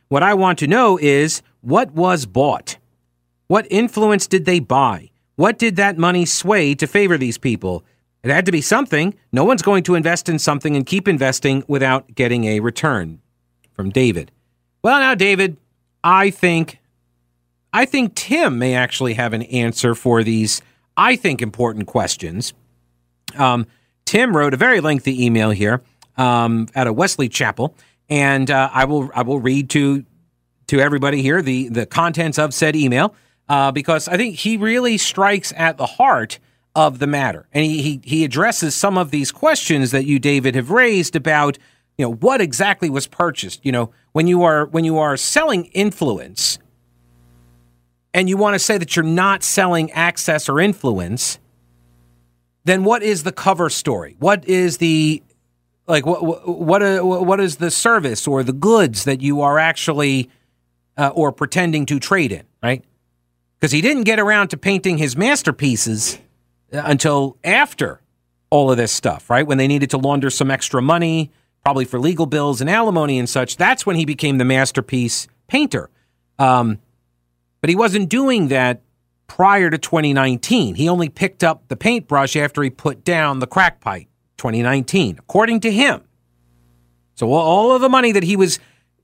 What 0.10 0.24
I 0.24 0.34
want 0.34 0.60
to 0.60 0.68
know 0.68 0.98
is 0.98 1.42
what 1.62 1.92
was 1.92 2.26
bought? 2.26 2.78
What 3.48 3.68
influence 3.70 4.28
did 4.28 4.46
they 4.46 4.60
buy? 4.60 5.12
What 5.36 5.58
did 5.58 5.76
that 5.78 5.98
money 5.98 6.26
sway 6.26 6.76
to 6.76 6.88
favor 6.88 7.18
these 7.18 7.38
people? 7.38 7.86
It 8.24 8.32
had 8.32 8.46
to 8.48 8.52
be 8.52 8.62
something. 8.62 9.14
No 9.32 9.46
one's 9.46 9.62
going 9.62 9.84
to 9.84 9.96
invest 9.96 10.28
in 10.28 10.40
something 10.40 10.76
and 10.76 10.86
keep 10.86 11.08
investing 11.08 11.64
without 11.68 12.16
getting 12.16 12.46
a 12.46 12.60
return. 12.60 13.22
From 13.72 13.92
David. 13.92 14.32
Well, 14.84 15.00
now, 15.00 15.16
David, 15.16 15.56
I 16.04 16.32
think 16.32 16.80
I 17.72 17.86
think 17.86 18.16
Tim 18.16 18.60
may 18.60 18.74
actually 18.74 19.14
have 19.14 19.32
an 19.34 19.44
answer 19.44 19.96
for 19.96 20.24
these, 20.24 20.62
I 20.98 21.16
think, 21.16 21.42
important 21.42 21.88
questions. 21.88 22.54
Um, 23.38 23.68
Tim 24.06 24.36
wrote 24.36 24.54
a 24.54 24.58
very 24.58 24.82
lengthy 24.82 25.24
email 25.24 25.52
here 25.52 25.82
um, 26.18 26.68
at 26.76 26.88
a 26.88 26.94
Wesley 26.94 27.30
Chapel, 27.30 27.76
and 28.10 28.50
uh, 28.50 28.70
I 28.74 28.86
will 28.86 29.10
I 29.14 29.22
will 29.22 29.40
read 29.40 29.70
to 29.72 30.06
to 30.68 30.80
everybody 30.80 31.22
here 31.22 31.42
the 31.42 31.70
the 31.70 31.86
contents 31.86 32.38
of 32.38 32.54
said 32.54 32.76
email 32.76 33.16
uh, 33.48 33.72
because 33.72 34.08
I 34.08 34.18
think 34.18 34.36
he 34.36 34.58
really 34.58 34.98
strikes 34.98 35.54
at 35.56 35.78
the 35.78 35.86
heart 35.86 36.40
of 36.76 37.00
the 37.00 37.08
matter, 37.08 37.48
and 37.54 37.66
he, 37.66 37.82
he 37.82 38.02
he 38.04 38.24
addresses 38.24 38.76
some 38.76 38.98
of 38.98 39.12
these 39.12 39.32
questions 39.32 39.92
that 39.92 40.06
you, 40.06 40.20
David, 40.20 40.56
have 40.56 40.72
raised 40.72 41.16
about 41.16 41.58
you 41.98 42.06
know 42.06 42.14
what 42.14 42.42
exactly 42.42 42.90
was 42.90 43.08
purchased. 43.08 43.66
You 43.66 43.72
know 43.72 43.92
when 44.12 44.28
you 44.28 44.44
are 44.44 44.66
when 44.66 44.86
you 44.86 44.98
are 44.98 45.18
selling 45.18 45.66
influence 45.66 46.60
and 48.14 48.28
you 48.28 48.38
want 48.38 48.56
to 48.56 48.60
say 48.60 48.78
that 48.78 48.96
you're 48.96 49.04
not 49.04 49.44
selling 49.44 49.92
access 49.92 50.50
or 50.50 50.60
influence, 50.60 51.40
then 52.66 52.84
what 52.84 53.04
is 53.04 53.24
the 53.24 53.32
cover 53.32 53.70
story? 53.70 54.16
What 54.20 54.46
is 54.46 54.78
the 54.78 55.22
like 55.90 56.06
what 56.06 56.48
what 56.48 56.84
uh, 56.84 57.02
what 57.02 57.40
is 57.42 57.58
the 57.58 57.72
service 57.72 58.28
or 58.28 58.44
the 58.44 58.54
goods 58.54 59.04
that 59.06 59.22
you 59.22 59.42
are 59.42 59.58
actually 59.58 60.30
uh, 60.96 61.12
or 61.16 61.32
pretending 61.32 61.86
to 61.88 62.00
trade 62.00 62.32
in, 62.32 62.44
right? 62.62 62.86
Because 63.60 63.72
he 63.72 63.82
didn't 63.82 64.04
get 64.04 64.20
around 64.20 64.50
to 64.50 64.58
painting 64.58 65.00
his 65.00 65.18
masterpieces 65.18 66.20
uh, 66.72 66.84
until 66.86 67.38
after 67.44 68.02
all 68.52 68.72
of 68.72 68.78
this 68.78 68.92
stuff, 68.92 69.30
right? 69.30 69.46
When 69.46 69.58
they 69.58 69.68
needed 69.68 69.90
to 69.90 69.98
launder 69.98 70.30
some 70.30 70.52
extra 70.52 70.82
money, 70.82 71.32
probably 71.64 71.86
for 71.86 72.00
legal 72.00 72.28
bills 72.28 72.62
and 72.62 72.70
alimony 72.70 73.18
and 73.18 73.28
such. 73.28 73.58
That's 73.58 73.86
when 73.86 73.96
he 73.96 74.06
became 74.06 74.38
the 74.38 74.46
masterpiece 74.46 75.28
painter. 75.48 75.90
Um, 76.38 76.80
but 77.62 77.70
he 77.70 77.76
wasn't 77.76 78.10
doing 78.10 78.48
that 78.50 78.82
prior 79.28 79.70
to 79.70 79.78
2019. 79.78 80.76
He 80.76 80.88
only 80.88 81.10
picked 81.10 81.44
up 81.44 81.68
the 81.68 81.76
paintbrush 81.76 82.36
after 82.36 82.62
he 82.62 82.70
put 82.70 83.04
down 83.04 83.40
the 83.40 83.48
crack 83.48 83.82
pipe 83.82 84.09
2019, 84.40 85.18
according 85.20 85.60
to 85.60 85.72
him. 85.72 86.02
So 87.16 87.32
all 87.34 87.74
of 87.74 87.82
the 87.82 87.90
money 87.90 88.12
that 88.14 88.24
he 88.24 88.36
was 88.36 88.60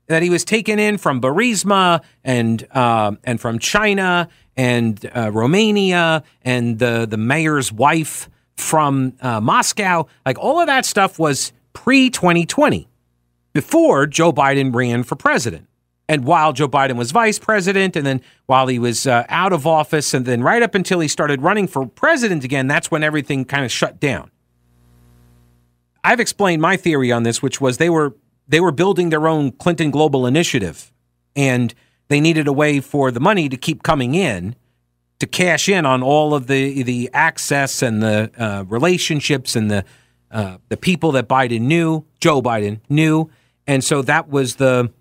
that 0.08 0.22
he 0.22 0.30
was 0.30 0.44
taking 0.44 0.78
in 0.78 0.98
from 0.98 1.20
Burisma 1.20 2.02
and 2.24 2.66
uh, 2.70 3.12
and 3.24 3.40
from 3.40 3.58
China 3.58 4.28
and 4.56 5.08
uh, 5.14 5.30
Romania 5.30 6.24
and 6.42 6.78
the 6.78 7.06
the 7.08 7.16
mayor's 7.16 7.72
wife 7.72 8.28
from 8.56 9.12
uh, 9.20 9.40
Moscow, 9.40 10.06
like 10.24 10.38
all 10.38 10.60
of 10.60 10.66
that 10.66 10.86
stuff 10.86 11.18
was 11.18 11.52
pre 11.74 12.08
2020, 12.08 12.88
before 13.52 14.06
Joe 14.06 14.32
Biden 14.32 14.74
ran 14.74 15.02
for 15.02 15.14
president. 15.14 15.68
And 16.08 16.24
while 16.24 16.52
Joe 16.52 16.68
Biden 16.68 16.96
was 16.96 17.10
vice 17.10 17.38
president, 17.38 17.96
and 17.96 18.06
then 18.06 18.20
while 18.46 18.68
he 18.68 18.78
was 18.78 19.06
uh, 19.06 19.24
out 19.28 19.52
of 19.52 19.66
office, 19.66 20.14
and 20.14 20.24
then 20.24 20.40
right 20.42 20.62
up 20.62 20.74
until 20.74 21.00
he 21.00 21.08
started 21.08 21.42
running 21.42 21.66
for 21.66 21.86
president 21.86 22.44
again, 22.44 22.68
that's 22.68 22.90
when 22.90 23.02
everything 23.02 23.44
kind 23.44 23.64
of 23.64 23.72
shut 23.72 23.98
down. 23.98 24.30
I've 26.06 26.20
explained 26.20 26.62
my 26.62 26.76
theory 26.76 27.10
on 27.10 27.24
this, 27.24 27.42
which 27.42 27.60
was 27.60 27.78
they 27.78 27.90
were 27.90 28.16
they 28.46 28.60
were 28.60 28.70
building 28.70 29.10
their 29.10 29.26
own 29.26 29.50
Clinton 29.50 29.90
Global 29.90 30.24
Initiative, 30.24 30.92
and 31.34 31.74
they 32.06 32.20
needed 32.20 32.46
a 32.46 32.52
way 32.52 32.78
for 32.78 33.10
the 33.10 33.18
money 33.18 33.48
to 33.48 33.56
keep 33.56 33.82
coming 33.82 34.14
in 34.14 34.54
to 35.18 35.26
cash 35.26 35.68
in 35.68 35.84
on 35.84 36.04
all 36.04 36.32
of 36.32 36.46
the 36.46 36.84
the 36.84 37.10
access 37.12 37.82
and 37.82 38.00
the 38.04 38.30
uh, 38.38 38.64
relationships 38.68 39.56
and 39.56 39.68
the 39.68 39.84
uh, 40.30 40.58
the 40.68 40.76
people 40.76 41.10
that 41.10 41.28
Biden 41.28 41.62
knew, 41.62 42.04
Joe 42.20 42.40
Biden 42.40 42.78
knew, 42.88 43.28
and 43.66 43.82
so 43.82 44.00
that 44.02 44.28
was 44.28 44.56
the 44.56 44.92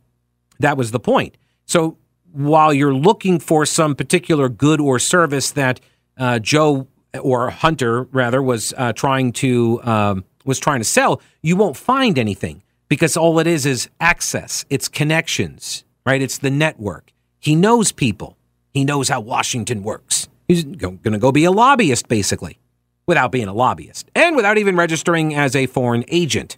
that 0.57 0.75
was 0.75 0.89
the 0.89 0.99
point. 0.99 1.37
So 1.65 1.99
while 2.31 2.73
you're 2.73 2.95
looking 2.95 3.37
for 3.37 3.63
some 3.67 3.93
particular 3.95 4.49
good 4.49 4.81
or 4.81 4.97
service 4.97 5.51
that 5.51 5.79
uh, 6.17 6.39
Joe 6.39 6.87
or 7.21 7.51
Hunter 7.51 8.05
rather 8.05 8.41
was 8.41 8.73
uh, 8.75 8.91
trying 8.93 9.33
to 9.33 9.81
um, 9.83 10.25
was 10.45 10.59
trying 10.59 10.79
to 10.79 10.85
sell, 10.85 11.21
you 11.41 11.55
won't 11.55 11.75
find 11.75 12.17
anything 12.17 12.63
because 12.87 13.17
all 13.17 13.39
it 13.39 13.47
is 13.47 13.65
is 13.65 13.89
access, 13.99 14.65
it's 14.69 14.87
connections, 14.87 15.83
right? 16.05 16.21
It's 16.21 16.37
the 16.37 16.51
network. 16.51 17.11
He 17.39 17.55
knows 17.55 17.91
people. 17.91 18.37
He 18.73 18.85
knows 18.85 19.09
how 19.09 19.21
Washington 19.21 19.83
works. 19.83 20.27
He's 20.47 20.63
going 20.63 20.99
to 20.99 21.17
go 21.17 21.31
be 21.31 21.45
a 21.45 21.51
lobbyist, 21.51 22.07
basically, 22.07 22.59
without 23.07 23.31
being 23.31 23.47
a 23.47 23.53
lobbyist 23.53 24.09
and 24.13 24.35
without 24.35 24.57
even 24.57 24.75
registering 24.75 25.33
as 25.33 25.55
a 25.55 25.65
foreign 25.65 26.05
agent, 26.07 26.57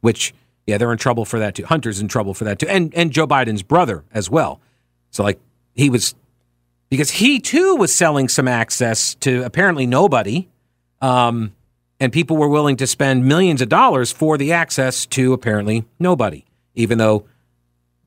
which, 0.00 0.34
yeah, 0.66 0.78
they're 0.78 0.92
in 0.92 0.98
trouble 0.98 1.24
for 1.24 1.38
that 1.38 1.54
too. 1.54 1.64
Hunter's 1.64 2.00
in 2.00 2.08
trouble 2.08 2.34
for 2.34 2.44
that 2.44 2.58
too. 2.58 2.68
And, 2.68 2.92
and 2.94 3.12
Joe 3.12 3.26
Biden's 3.26 3.62
brother 3.62 4.04
as 4.12 4.28
well. 4.28 4.60
So, 5.10 5.22
like, 5.22 5.40
he 5.74 5.90
was, 5.90 6.14
because 6.90 7.10
he 7.10 7.38
too 7.38 7.76
was 7.76 7.94
selling 7.94 8.28
some 8.28 8.48
access 8.48 9.14
to 9.16 9.44
apparently 9.44 9.86
nobody. 9.86 10.48
Um, 11.00 11.52
and 12.00 12.12
people 12.12 12.36
were 12.36 12.48
willing 12.48 12.76
to 12.76 12.86
spend 12.86 13.26
millions 13.26 13.60
of 13.60 13.68
dollars 13.68 14.12
for 14.12 14.38
the 14.38 14.52
access 14.52 15.06
to 15.06 15.32
apparently 15.32 15.84
nobody, 15.98 16.44
even 16.74 16.98
though 16.98 17.26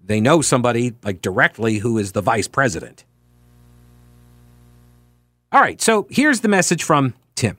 they 0.04 0.22
know 0.22 0.42
somebody 0.42 0.94
like 1.04 1.22
directly 1.22 1.80
who 1.80 1.98
is 1.98 2.14
the 2.14 2.22
vice 2.22 2.48
president. 2.48 3.04
All 5.52 5.62
right, 5.62 5.82
so 5.82 6.08
here's 6.10 6.40
the 6.40 6.48
message 6.48 6.84
from 6.84 7.14
Tim. 7.36 7.58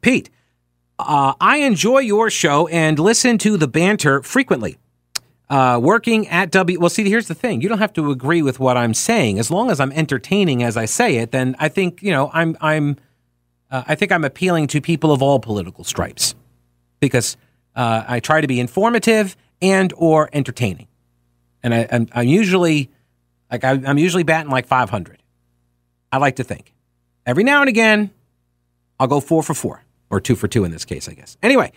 Pete, 0.00 0.30
uh, 0.98 1.34
I 1.40 1.58
enjoy 1.58 2.00
your 2.00 2.30
show 2.30 2.68
and 2.68 2.98
listen 2.98 3.36
to 3.38 3.56
the 3.56 3.66
banter 3.66 4.22
frequently. 4.22 4.78
Uh, 5.50 5.78
working 5.82 6.26
at 6.28 6.50
W. 6.52 6.80
Well, 6.80 6.88
see, 6.88 7.08
here's 7.08 7.28
the 7.28 7.34
thing: 7.34 7.60
you 7.60 7.68
don't 7.68 7.78
have 7.78 7.92
to 7.94 8.10
agree 8.10 8.42
with 8.42 8.58
what 8.60 8.76
I'm 8.76 8.94
saying. 8.94 9.38
As 9.38 9.50
long 9.50 9.70
as 9.70 9.78
I'm 9.78 9.92
entertaining 9.92 10.62
as 10.62 10.76
I 10.76 10.86
say 10.86 11.16
it, 11.16 11.32
then 11.32 11.54
I 11.58 11.68
think 11.68 12.02
you 12.02 12.12
know 12.12 12.30
I'm 12.32 12.56
I'm 12.60 12.96
uh, 13.74 13.82
I 13.88 13.96
think 13.96 14.12
I'm 14.12 14.22
appealing 14.22 14.68
to 14.68 14.80
people 14.80 15.10
of 15.10 15.20
all 15.20 15.40
political 15.40 15.82
stripes 15.82 16.36
because 17.00 17.36
uh, 17.74 18.04
I 18.06 18.20
try 18.20 18.40
to 18.40 18.46
be 18.46 18.60
informative 18.60 19.36
and 19.60 19.92
or 19.96 20.30
entertaining, 20.32 20.86
and 21.60 21.74
I, 21.74 21.78
am 21.78 22.06
I'm 22.12 22.28
usually 22.28 22.88
like 23.50 23.64
I, 23.64 23.72
I'm 23.72 23.98
usually 23.98 24.22
batting 24.22 24.52
like 24.52 24.66
500. 24.68 25.20
I 26.12 26.18
like 26.18 26.36
to 26.36 26.44
think. 26.44 26.72
Every 27.26 27.42
now 27.42 27.62
and 27.62 27.68
again, 27.68 28.12
I'll 29.00 29.08
go 29.08 29.18
four 29.18 29.42
for 29.42 29.54
four 29.54 29.82
or 30.08 30.20
two 30.20 30.36
for 30.36 30.46
two 30.46 30.62
in 30.62 30.70
this 30.70 30.84
case, 30.84 31.08
I 31.08 31.14
guess. 31.14 31.36
Anyway, 31.42 31.72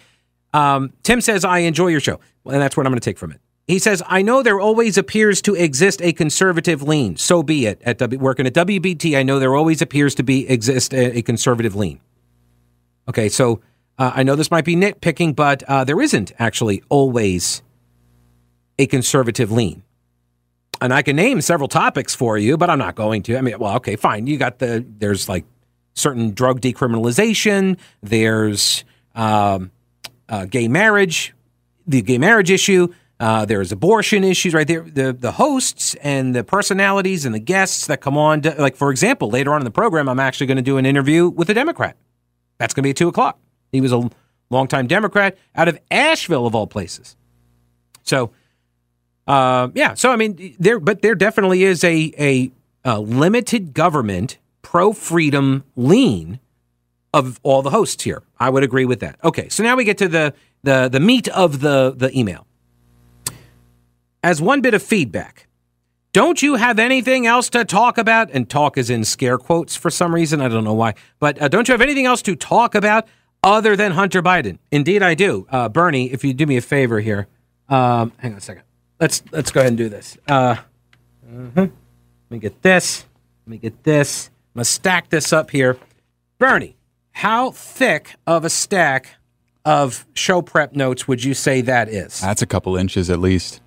um, 0.54 0.94
Tim 1.02 1.20
says 1.20 1.44
I 1.44 1.60
enjoy 1.60 1.88
your 1.88 2.00
show, 2.00 2.20
and 2.46 2.62
that's 2.62 2.78
what 2.78 2.86
I'm 2.86 2.92
going 2.92 3.00
to 3.00 3.06
take 3.06 3.18
from 3.18 3.32
it. 3.32 3.42
He 3.68 3.80
says, 3.80 4.02
I 4.08 4.22
know 4.22 4.42
there 4.42 4.62
always 4.62 4.98
appears 4.98 5.42
to 5.42 5.54
exist 5.54 6.02
a 6.02 6.14
conservative 6.14 6.82
lean. 6.82 7.18
So 7.18 7.44
be 7.44 7.66
it. 7.66 7.82
At 7.84 7.98
w, 7.98 8.18
working 8.18 8.48
at 8.48 8.54
WBT, 8.54 9.18
I 9.18 9.24
know 9.24 9.40
there 9.40 9.56
always 9.56 9.82
appears 9.82 10.16
to 10.16 10.24
be 10.24 10.50
exist 10.50 10.94
a, 10.94 11.18
a 11.18 11.22
conservative 11.22 11.76
lean. 11.76 12.00
Okay, 13.10 13.28
so 13.28 13.60
uh, 13.98 14.12
I 14.16 14.24
know 14.24 14.36
this 14.36 14.52
might 14.52 14.64
be 14.64 14.78
nitpicking, 14.78 15.36
but 15.36 15.64
uh, 15.64 15.84
there 15.84 16.00
isn't 16.00 16.32
actually 16.40 16.82
always 16.88 17.62
a 18.80 18.86
conservative 18.88 19.52
lean. 19.52 19.84
And 20.80 20.94
I 20.94 21.02
can 21.02 21.18
name 21.18 21.42
several 21.42 21.68
topics 21.68 22.16
for 22.16 22.38
you, 22.38 22.56
but 22.56 22.70
I'm 22.70 22.80
not 22.80 22.96
going 22.96 23.24
to. 23.24 23.38
I 23.38 23.42
mean, 23.42 23.60
well, 23.60 23.76
okay, 23.78 23.98
fine. 23.98 24.28
You 24.28 24.38
got 24.38 24.60
the 24.60 24.86
there's 24.88 25.28
like 25.28 25.44
certain 25.94 26.34
drug 26.34 26.62
decriminalization. 26.62 27.78
There's 28.02 28.86
um, 29.16 29.72
uh, 30.30 30.46
gay 30.46 30.68
marriage, 30.68 31.34
the 31.86 32.02
gay 32.02 32.18
marriage 32.18 32.52
issue. 32.52 32.94
Uh, 33.20 33.46
there's 33.46 33.72
abortion 33.72 34.24
issues 34.24 34.54
right 34.54 34.68
there. 34.68 34.82
The 34.82 35.12
the 35.12 35.34
hosts 35.34 35.96
and 35.96 36.36
the 36.36 36.44
personalities 36.44 37.26
and 37.26 37.34
the 37.34 37.40
guests 37.40 37.88
that 37.88 38.00
come 38.00 38.18
on, 38.18 38.42
to, 38.42 38.56
like 38.62 38.76
for 38.76 38.92
example, 38.92 39.30
later 39.30 39.54
on 39.54 39.62
in 39.62 39.66
the 39.66 39.72
program, 39.72 40.08
I'm 40.08 40.20
actually 40.20 40.48
going 40.48 40.58
to 40.58 40.64
do 40.64 40.78
an 40.78 40.86
interview 40.86 41.28
with 41.28 41.50
a 41.50 41.54
Democrat. 41.54 41.98
That's 42.60 42.74
going 42.74 42.84
to 42.84 42.88
be 42.88 42.92
at 42.92 42.98
two 42.98 43.08
o'clock. 43.08 43.40
He 43.72 43.82
was 43.82 43.92
a 43.92 44.10
longtime 44.50 44.88
Democrat 44.88 45.38
out 45.56 45.68
of 45.68 45.80
Asheville, 45.90 46.46
of 46.46 46.54
all 46.54 46.68
places. 46.68 47.16
So, 48.04 48.32
uh, 49.26 49.70
yeah. 49.74 49.96
So 49.96 50.12
I 50.12 50.16
mean, 50.16 50.56
there, 50.60 50.80
but 50.80 51.02
there 51.02 51.16
definitely 51.16 51.64
is 51.64 51.84
a 51.84 52.14
a, 52.20 52.52
a 52.86 53.00
limited 53.00 53.74
government, 53.74 54.38
pro 54.62 54.94
freedom 54.94 55.64
lean 55.76 56.40
of 57.14 57.40
all 57.42 57.64
the 57.64 57.72
hosts 57.72 58.04
here. 58.04 58.22
I 58.40 58.52
would 58.52 58.64
agree 58.64 58.86
with 58.86 59.00
that. 59.00 59.18
Okay, 59.24 59.50
so 59.50 59.64
now 59.64 59.76
we 59.76 59.86
get 59.86 59.98
to 59.98 60.08
the 60.08 60.36
the 60.62 60.88
the 60.88 61.00
meat 61.00 61.28
of 61.30 61.62
the 61.62 61.94
the 61.96 62.16
email 62.18 62.47
as 64.28 64.42
one 64.42 64.60
bit 64.60 64.74
of 64.74 64.84
feedback. 64.84 65.48
Don't 66.12 66.42
you 66.42 66.56
have 66.56 66.80
anything 66.80 67.26
else 67.26 67.50
to 67.52 67.64
talk 67.64 67.98
about? 67.98 68.30
And 68.32 68.50
talk 68.50 68.78
is 68.78 68.90
in 68.90 69.06
scare 69.06 69.38
quotes 69.38 69.78
for 69.78 69.90
some 69.90 70.14
reason. 70.14 70.42
I 70.42 70.50
don't 70.50 70.66
know 70.66 70.74
why. 70.74 70.96
But 71.20 71.42
uh, 71.42 71.48
don't 71.48 71.68
you 71.68 71.72
have 71.72 71.82
anything 71.82 72.06
else 72.06 72.22
to 72.24 72.36
talk 72.36 72.76
about 72.76 73.08
other 73.42 73.78
than 73.78 73.94
Hunter 73.94 74.22
Biden? 74.22 74.58
Indeed, 74.70 75.02
I 75.02 75.14
do. 75.14 75.48
Uh, 75.50 75.70
Bernie, 75.70 76.12
if 76.12 76.26
you 76.26 76.34
do 76.34 76.46
me 76.46 76.58
a 76.58 76.62
favor 76.62 77.00
here, 77.00 77.28
um, 77.70 78.12
hang 78.18 78.34
on 78.34 78.40
a 78.40 78.42
second. 78.42 78.64
Let's 79.00 79.24
let's 79.32 79.52
go 79.52 79.62
ahead 79.62 79.72
and 79.72 79.78
do 79.78 79.88
this. 79.88 80.18
Uh, 80.28 80.56
mm-hmm. 81.26 81.60
Let 81.60 81.72
me 82.30 82.40
get 82.40 82.62
this. 82.62 83.06
Let 83.46 83.52
me 83.52 83.58
get 83.60 83.84
this. 83.84 84.30
I'm 84.56 84.60
gonna 84.60 84.66
stack 84.66 85.10
this 85.10 85.32
up 85.32 85.52
here. 85.52 85.78
Bernie, 86.38 86.76
how 87.12 87.52
thick 87.52 88.16
of 88.26 88.44
a 88.44 88.50
stack 88.50 89.16
of 89.64 90.06
show 90.16 90.42
prep 90.42 90.76
notes 90.76 91.08
would 91.08 91.24
you 91.24 91.34
say 91.34 91.62
that 91.62 91.88
is? 91.88 92.20
That's 92.20 92.42
a 92.42 92.48
couple 92.48 92.76
inches 92.76 93.10
at 93.10 93.20
least. 93.20 93.62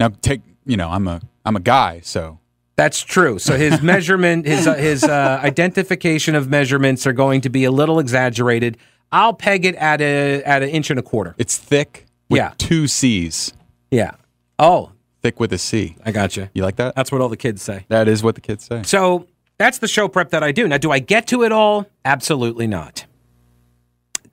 Now 0.00 0.08
take 0.20 0.40
you 0.66 0.76
know 0.76 0.88
I'm 0.90 1.06
a 1.08 1.20
I'm 1.44 1.56
a 1.56 1.60
guy, 1.60 2.00
so 2.02 2.38
that's 2.76 3.00
true. 3.02 3.38
So 3.38 3.56
his 3.56 3.82
measurement, 3.92 4.46
his 4.46 4.66
uh, 4.66 4.74
his 4.74 5.04
uh, 5.04 5.40
identification 5.42 6.34
of 6.34 6.48
measurements 6.48 7.06
are 7.06 7.12
going 7.12 7.40
to 7.42 7.48
be 7.48 7.64
a 7.64 7.70
little 7.70 7.98
exaggerated. 7.98 8.76
I'll 9.10 9.32
peg 9.34 9.64
it 9.64 9.74
at 9.76 10.00
a 10.00 10.42
at 10.44 10.62
an 10.62 10.68
inch 10.68 10.90
and 10.90 10.98
a 10.98 11.02
quarter. 11.02 11.34
It's 11.38 11.56
thick. 11.56 12.06
With 12.30 12.36
Yeah. 12.38 12.52
two 12.58 12.86
C's. 12.86 13.54
Yeah. 13.90 14.12
Oh, 14.58 14.92
Thick 15.22 15.40
with 15.40 15.52
a 15.52 15.58
C. 15.58 15.96
I 16.04 16.12
got 16.12 16.36
you. 16.36 16.48
You 16.54 16.62
like 16.62 16.76
that? 16.76 16.94
That's 16.94 17.10
what 17.10 17.20
all 17.20 17.28
the 17.28 17.36
kids 17.36 17.60
say. 17.62 17.86
That 17.88 18.06
is 18.06 18.22
what 18.22 18.34
the 18.36 18.40
kids 18.40 18.64
say. 18.64 18.82
So 18.84 19.26
that's 19.56 19.78
the 19.78 19.88
show 19.88 20.06
prep 20.06 20.30
that 20.30 20.44
I 20.44 20.52
do. 20.52 20.68
Now, 20.68 20.76
do 20.78 20.92
I 20.92 21.00
get 21.00 21.26
to 21.28 21.42
it 21.42 21.50
all? 21.50 21.86
Absolutely 22.04 22.66
not. 22.68 23.04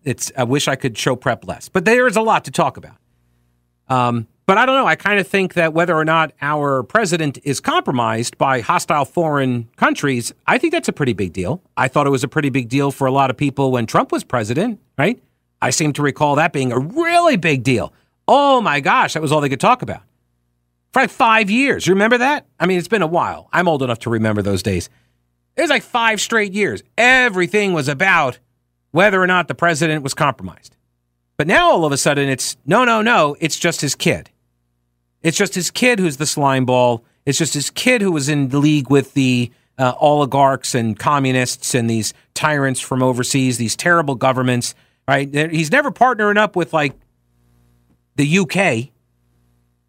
It's. 0.03 0.31
I 0.37 0.43
wish 0.43 0.67
I 0.67 0.75
could 0.75 0.95
show 0.97 1.15
prep 1.15 1.47
less, 1.47 1.69
but 1.69 1.85
there 1.85 2.05
is 2.05 2.15
a 2.17 2.21
lot 2.21 2.45
to 2.45 2.51
talk 2.51 2.77
about. 2.77 2.97
Um, 3.87 4.27
but 4.45 4.57
I 4.57 4.65
don't 4.65 4.75
know. 4.75 4.85
I 4.85 4.95
kind 4.95 5.19
of 5.19 5.27
think 5.27 5.55
that 5.55 5.73
whether 5.73 5.95
or 5.95 6.05
not 6.05 6.31
our 6.41 6.83
president 6.83 7.39
is 7.43 7.59
compromised 7.59 8.37
by 8.37 8.61
hostile 8.61 9.05
foreign 9.05 9.69
countries, 9.75 10.33
I 10.45 10.57
think 10.57 10.71
that's 10.71 10.87
a 10.87 10.93
pretty 10.93 11.13
big 11.13 11.33
deal. 11.33 11.61
I 11.75 11.87
thought 11.87 12.05
it 12.05 12.11
was 12.11 12.23
a 12.23 12.27
pretty 12.27 12.49
big 12.49 12.69
deal 12.69 12.91
for 12.91 13.07
a 13.07 13.11
lot 13.11 13.29
of 13.29 13.37
people 13.37 13.71
when 13.71 13.85
Trump 13.85 14.11
was 14.11 14.23
president, 14.23 14.79
right? 14.97 15.21
I 15.61 15.71
seem 15.71 15.93
to 15.93 16.03
recall 16.03 16.35
that 16.35 16.53
being 16.53 16.71
a 16.71 16.79
really 16.79 17.37
big 17.37 17.63
deal. 17.63 17.91
Oh 18.27 18.61
my 18.61 18.79
gosh, 18.79 19.13
that 19.13 19.21
was 19.21 19.31
all 19.31 19.41
they 19.41 19.49
could 19.49 19.59
talk 19.59 19.81
about. 19.81 20.01
For 20.93 21.01
like 21.01 21.09
five 21.09 21.49
years. 21.49 21.87
You 21.87 21.93
remember 21.93 22.19
that? 22.19 22.45
I 22.59 22.67
mean, 22.67 22.77
it's 22.77 22.87
been 22.87 23.01
a 23.01 23.07
while. 23.07 23.49
I'm 23.51 23.67
old 23.67 23.81
enough 23.81 23.99
to 23.99 24.09
remember 24.09 24.41
those 24.41 24.63
days. 24.63 24.89
It 25.55 25.61
was 25.61 25.69
like 25.69 25.83
five 25.83 26.21
straight 26.21 26.53
years. 26.53 26.83
Everything 26.97 27.73
was 27.73 27.87
about 27.87 28.39
whether 28.91 29.21
or 29.21 29.27
not 29.27 29.47
the 29.47 29.55
president 29.55 30.03
was 30.03 30.13
compromised. 30.13 30.75
But 31.37 31.47
now 31.47 31.71
all 31.71 31.83
of 31.85 31.91
a 31.91 31.97
sudden 31.97 32.29
it's 32.29 32.55
no, 32.65 32.85
no, 32.85 33.01
no, 33.01 33.35
it's 33.39 33.59
just 33.59 33.81
his 33.81 33.95
kid. 33.95 34.29
It's 35.25 35.37
just 35.37 35.55
his 35.55 35.71
kid 35.71 35.97
who's 35.97 36.17
the 36.17 36.27
slime 36.27 36.65
ball. 36.65 37.03
It's 37.25 37.39
just 37.39 37.55
his 37.55 37.71
kid 37.71 38.03
who 38.03 38.11
was 38.11 38.29
in 38.29 38.47
league 38.49 38.91
with 38.91 39.15
the 39.15 39.51
uh, 39.79 39.93
oligarchs 39.99 40.75
and 40.75 40.97
communists 40.99 41.73
and 41.73 41.89
these 41.89 42.13
tyrants 42.35 42.79
from 42.79 43.01
overseas, 43.01 43.57
these 43.57 43.75
terrible 43.75 44.13
governments, 44.13 44.75
right? 45.07 45.27
He's 45.51 45.71
never 45.71 45.89
partnering 45.89 46.37
up 46.37 46.55
with 46.55 46.73
like 46.73 46.93
the 48.17 48.37
UK. 48.37 48.91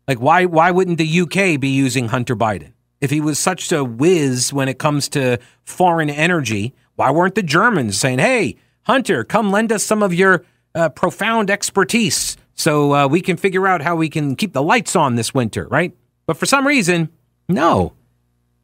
Like, 0.09 0.21
why, 0.21 0.47
why 0.47 0.71
wouldn't 0.71 0.97
the 0.97 1.21
UK 1.21 1.61
be 1.61 1.69
using 1.69 2.09
Hunter 2.09 2.35
Biden? 2.35 2.73
If 3.03 3.11
he 3.11 3.21
was 3.21 3.39
such 3.39 3.71
a 3.73 3.85
whiz 3.85 4.55
when 4.55 4.71
it 4.71 4.79
comes 4.79 5.07
to 5.11 5.39
foreign 5.65 6.09
energy, 6.09 6.73
why 6.95 7.11
weren't 7.11 7.35
the 7.35 7.43
Germans 7.43 7.99
saying, 8.01 8.21
hey, 8.21 8.57
Hunter, 8.85 9.23
come 9.23 9.51
lend 9.51 9.71
us 9.71 9.85
some 9.85 10.03
of 10.03 10.15
your 10.15 10.47
uh, 10.75 10.89
profound 10.89 11.51
expertise 11.51 12.36
so 12.57 12.95
uh, 12.95 13.07
we 13.07 13.21
can 13.21 13.37
figure 13.37 13.69
out 13.69 13.83
how 13.83 13.95
we 13.95 14.09
can 14.09 14.35
keep 14.35 14.53
the 14.53 14.63
lights 14.63 14.97
on 14.97 15.15
this 15.15 15.33
winter, 15.33 15.69
right? 15.69 15.95
But 16.27 16.39
for 16.39 16.47
some 16.47 16.67
reason, 16.67 17.11
no, 17.49 17.93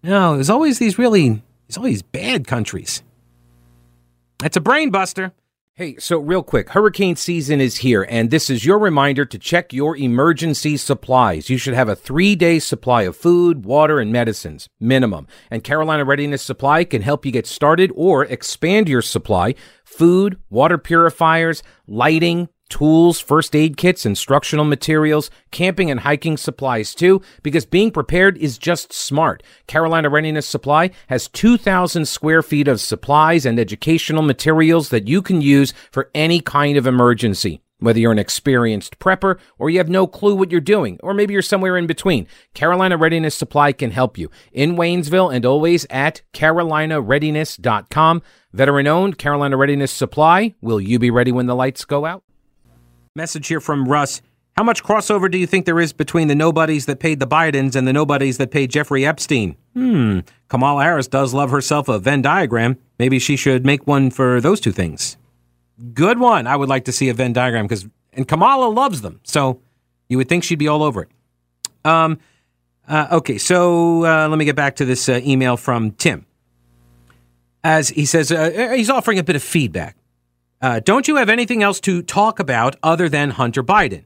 no. 0.02 0.34
There's 0.34 0.50
always 0.50 0.78
these 0.78 0.98
really, 0.98 1.42
there's 1.68 1.76
always 1.76 2.02
bad 2.02 2.46
countries. 2.46 3.02
That's 4.38 4.56
a 4.56 4.60
brain 4.60 4.90
buster. 4.90 5.32
Hey, 5.74 5.96
so 5.98 6.18
real 6.18 6.42
quick, 6.42 6.70
hurricane 6.70 7.16
season 7.16 7.58
is 7.60 7.78
here, 7.78 8.06
and 8.10 8.30
this 8.30 8.50
is 8.50 8.64
your 8.64 8.78
reminder 8.78 9.24
to 9.24 9.38
check 9.38 9.72
your 9.72 9.96
emergency 9.96 10.76
supplies. 10.76 11.48
You 11.48 11.56
should 11.56 11.72
have 11.72 11.88
a 11.88 11.96
three 11.96 12.34
day 12.34 12.58
supply 12.58 13.02
of 13.02 13.16
food, 13.16 13.64
water, 13.64 13.98
and 13.98 14.12
medicines, 14.12 14.68
minimum. 14.80 15.26
And 15.50 15.64
Carolina 15.64 16.04
Readiness 16.04 16.42
Supply 16.42 16.84
can 16.84 17.00
help 17.00 17.24
you 17.24 17.32
get 17.32 17.46
started 17.46 17.90
or 17.94 18.24
expand 18.26 18.86
your 18.86 19.00
supply. 19.00 19.54
Food, 19.82 20.38
water 20.50 20.76
purifiers, 20.76 21.62
lighting, 21.86 22.50
tools, 22.72 23.20
first 23.20 23.54
aid 23.54 23.76
kits, 23.76 24.06
instructional 24.06 24.64
materials, 24.64 25.30
camping 25.50 25.90
and 25.90 26.00
hiking 26.00 26.38
supplies 26.38 26.94
too, 26.94 27.20
because 27.42 27.66
being 27.66 27.90
prepared 27.90 28.38
is 28.38 28.56
just 28.56 28.94
smart. 28.94 29.42
Carolina 29.66 30.08
Readiness 30.08 30.46
Supply 30.46 30.90
has 31.08 31.28
2,000 31.28 32.06
square 32.06 32.42
feet 32.42 32.68
of 32.68 32.80
supplies 32.80 33.44
and 33.44 33.60
educational 33.60 34.22
materials 34.22 34.88
that 34.88 35.06
you 35.06 35.20
can 35.20 35.42
use 35.42 35.74
for 35.90 36.10
any 36.14 36.40
kind 36.40 36.78
of 36.78 36.86
emergency. 36.86 37.60
Whether 37.78 38.00
you're 38.00 38.12
an 38.12 38.18
experienced 38.18 38.98
prepper 38.98 39.38
or 39.58 39.68
you 39.68 39.76
have 39.78 39.90
no 39.90 40.06
clue 40.06 40.34
what 40.34 40.50
you're 40.50 40.60
doing, 40.62 40.98
or 41.02 41.12
maybe 41.12 41.34
you're 41.34 41.42
somewhere 41.42 41.76
in 41.76 41.86
between, 41.86 42.26
Carolina 42.54 42.96
Readiness 42.96 43.34
Supply 43.34 43.72
can 43.72 43.90
help 43.90 44.16
you. 44.16 44.30
In 44.52 44.76
Waynesville 44.76 45.34
and 45.34 45.44
always 45.44 45.84
at 45.90 46.22
carolinareadiness.com. 46.32 48.22
Veteran 48.54 48.86
owned 48.86 49.18
Carolina 49.18 49.58
Readiness 49.58 49.92
Supply. 49.92 50.54
Will 50.62 50.80
you 50.80 50.98
be 50.98 51.10
ready 51.10 51.32
when 51.32 51.46
the 51.46 51.54
lights 51.54 51.84
go 51.84 52.06
out? 52.06 52.22
Message 53.14 53.48
here 53.48 53.60
from 53.60 53.86
Russ. 53.86 54.22
How 54.56 54.62
much 54.62 54.82
crossover 54.82 55.30
do 55.30 55.36
you 55.36 55.46
think 55.46 55.66
there 55.66 55.80
is 55.80 55.92
between 55.92 56.28
the 56.28 56.34
nobodies 56.34 56.86
that 56.86 56.98
paid 56.98 57.20
the 57.20 57.26
Bidens 57.26 57.76
and 57.76 57.86
the 57.86 57.92
nobodies 57.92 58.38
that 58.38 58.50
paid 58.50 58.70
Jeffrey 58.70 59.04
Epstein? 59.04 59.54
Hmm. 59.74 60.20
Kamala 60.48 60.82
Harris 60.82 61.08
does 61.08 61.34
love 61.34 61.50
herself 61.50 61.88
a 61.88 61.98
Venn 61.98 62.22
diagram. 62.22 62.78
Maybe 62.98 63.18
she 63.18 63.36
should 63.36 63.66
make 63.66 63.86
one 63.86 64.10
for 64.10 64.40
those 64.40 64.60
two 64.60 64.72
things. 64.72 65.18
Good 65.92 66.20
one. 66.20 66.46
I 66.46 66.56
would 66.56 66.70
like 66.70 66.86
to 66.86 66.92
see 66.92 67.10
a 67.10 67.14
Venn 67.14 67.34
diagram 67.34 67.66
because, 67.66 67.86
and 68.14 68.26
Kamala 68.26 68.70
loves 68.70 69.02
them. 69.02 69.20
So 69.24 69.60
you 70.08 70.16
would 70.16 70.30
think 70.30 70.42
she'd 70.42 70.58
be 70.58 70.68
all 70.68 70.82
over 70.82 71.02
it. 71.02 71.08
Um, 71.84 72.18
uh, 72.88 73.08
okay, 73.12 73.36
so 73.36 74.06
uh, 74.06 74.26
let 74.28 74.38
me 74.38 74.46
get 74.46 74.56
back 74.56 74.76
to 74.76 74.86
this 74.86 75.10
uh, 75.10 75.20
email 75.22 75.58
from 75.58 75.90
Tim. 75.92 76.24
As 77.62 77.90
he 77.90 78.06
says, 78.06 78.32
uh, 78.32 78.72
he's 78.74 78.88
offering 78.88 79.18
a 79.18 79.22
bit 79.22 79.36
of 79.36 79.42
feedback. 79.42 79.96
Uh, 80.62 80.78
don't 80.80 81.08
you 81.08 81.16
have 81.16 81.28
anything 81.28 81.62
else 81.62 81.80
to 81.80 82.02
talk 82.02 82.38
about 82.38 82.76
other 82.84 83.08
than 83.08 83.30
Hunter 83.30 83.64
Biden? 83.64 84.04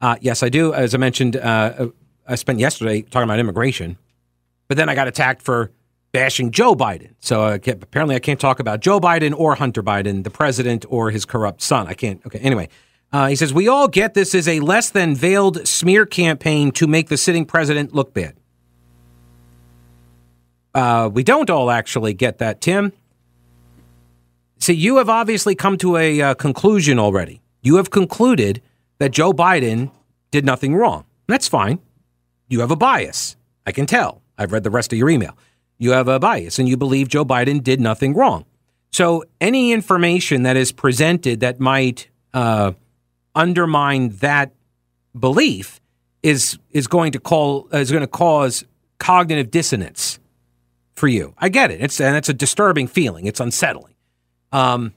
Uh, 0.00 0.16
yes, 0.20 0.42
I 0.42 0.48
do. 0.48 0.74
As 0.74 0.94
I 0.94 0.98
mentioned, 0.98 1.36
uh, 1.36 1.88
I 2.26 2.34
spent 2.34 2.58
yesterday 2.58 3.02
talking 3.02 3.24
about 3.24 3.38
immigration, 3.38 3.96
but 4.66 4.76
then 4.76 4.88
I 4.88 4.96
got 4.96 5.06
attacked 5.06 5.42
for 5.42 5.70
bashing 6.10 6.50
Joe 6.50 6.74
Biden. 6.74 7.14
So 7.20 7.42
I 7.42 7.54
apparently 7.54 8.16
I 8.16 8.18
can't 8.18 8.40
talk 8.40 8.58
about 8.58 8.80
Joe 8.80 8.98
Biden 8.98 9.32
or 9.32 9.54
Hunter 9.54 9.82
Biden, 9.82 10.24
the 10.24 10.30
president 10.30 10.84
or 10.88 11.10
his 11.10 11.24
corrupt 11.24 11.62
son. 11.62 11.86
I 11.86 11.94
can't. 11.94 12.20
Okay. 12.26 12.40
Anyway, 12.40 12.68
uh, 13.12 13.28
he 13.28 13.36
says 13.36 13.54
we 13.54 13.68
all 13.68 13.86
get 13.86 14.14
this 14.14 14.34
is 14.34 14.48
a 14.48 14.58
less 14.58 14.90
than 14.90 15.14
veiled 15.14 15.66
smear 15.68 16.04
campaign 16.04 16.72
to 16.72 16.88
make 16.88 17.08
the 17.08 17.16
sitting 17.16 17.44
president 17.44 17.94
look 17.94 18.12
bad. 18.12 18.34
Uh, 20.74 21.08
we 21.12 21.22
don't 21.22 21.48
all 21.48 21.70
actually 21.70 22.12
get 22.12 22.38
that, 22.38 22.60
Tim. 22.60 22.92
See, 24.62 24.74
you 24.74 24.98
have 24.98 25.08
obviously 25.08 25.56
come 25.56 25.76
to 25.78 25.96
a 25.96 26.22
uh, 26.22 26.34
conclusion 26.34 27.00
already. 27.00 27.42
You 27.62 27.78
have 27.78 27.90
concluded 27.90 28.62
that 28.98 29.10
Joe 29.10 29.32
Biden 29.32 29.90
did 30.30 30.44
nothing 30.44 30.76
wrong. 30.76 31.04
That's 31.26 31.48
fine. 31.48 31.80
You 32.46 32.60
have 32.60 32.70
a 32.70 32.76
bias. 32.76 33.34
I 33.66 33.72
can 33.72 33.86
tell. 33.86 34.22
I've 34.38 34.52
read 34.52 34.62
the 34.62 34.70
rest 34.70 34.92
of 34.92 35.00
your 35.00 35.10
email. 35.10 35.36
You 35.78 35.90
have 35.90 36.06
a 36.06 36.20
bias 36.20 36.60
and 36.60 36.68
you 36.68 36.76
believe 36.76 37.08
Joe 37.08 37.24
Biden 37.24 37.60
did 37.60 37.80
nothing 37.80 38.14
wrong. 38.14 38.44
So, 38.92 39.24
any 39.40 39.72
information 39.72 40.44
that 40.44 40.56
is 40.56 40.70
presented 40.70 41.40
that 41.40 41.58
might 41.58 42.08
uh, 42.32 42.70
undermine 43.34 44.10
that 44.20 44.52
belief 45.18 45.80
is 46.22 46.56
is 46.70 46.86
going 46.86 47.10
to 47.12 47.18
call 47.18 47.66
is 47.72 47.90
going 47.90 48.02
to 48.02 48.06
cause 48.06 48.64
cognitive 49.00 49.50
dissonance 49.50 50.20
for 50.94 51.08
you. 51.08 51.34
I 51.36 51.48
get 51.48 51.72
it. 51.72 51.80
It's 51.80 52.00
and 52.00 52.16
it's 52.16 52.28
a 52.28 52.34
disturbing 52.34 52.86
feeling. 52.86 53.26
It's 53.26 53.40
unsettling. 53.40 53.91
Um, 54.52 54.92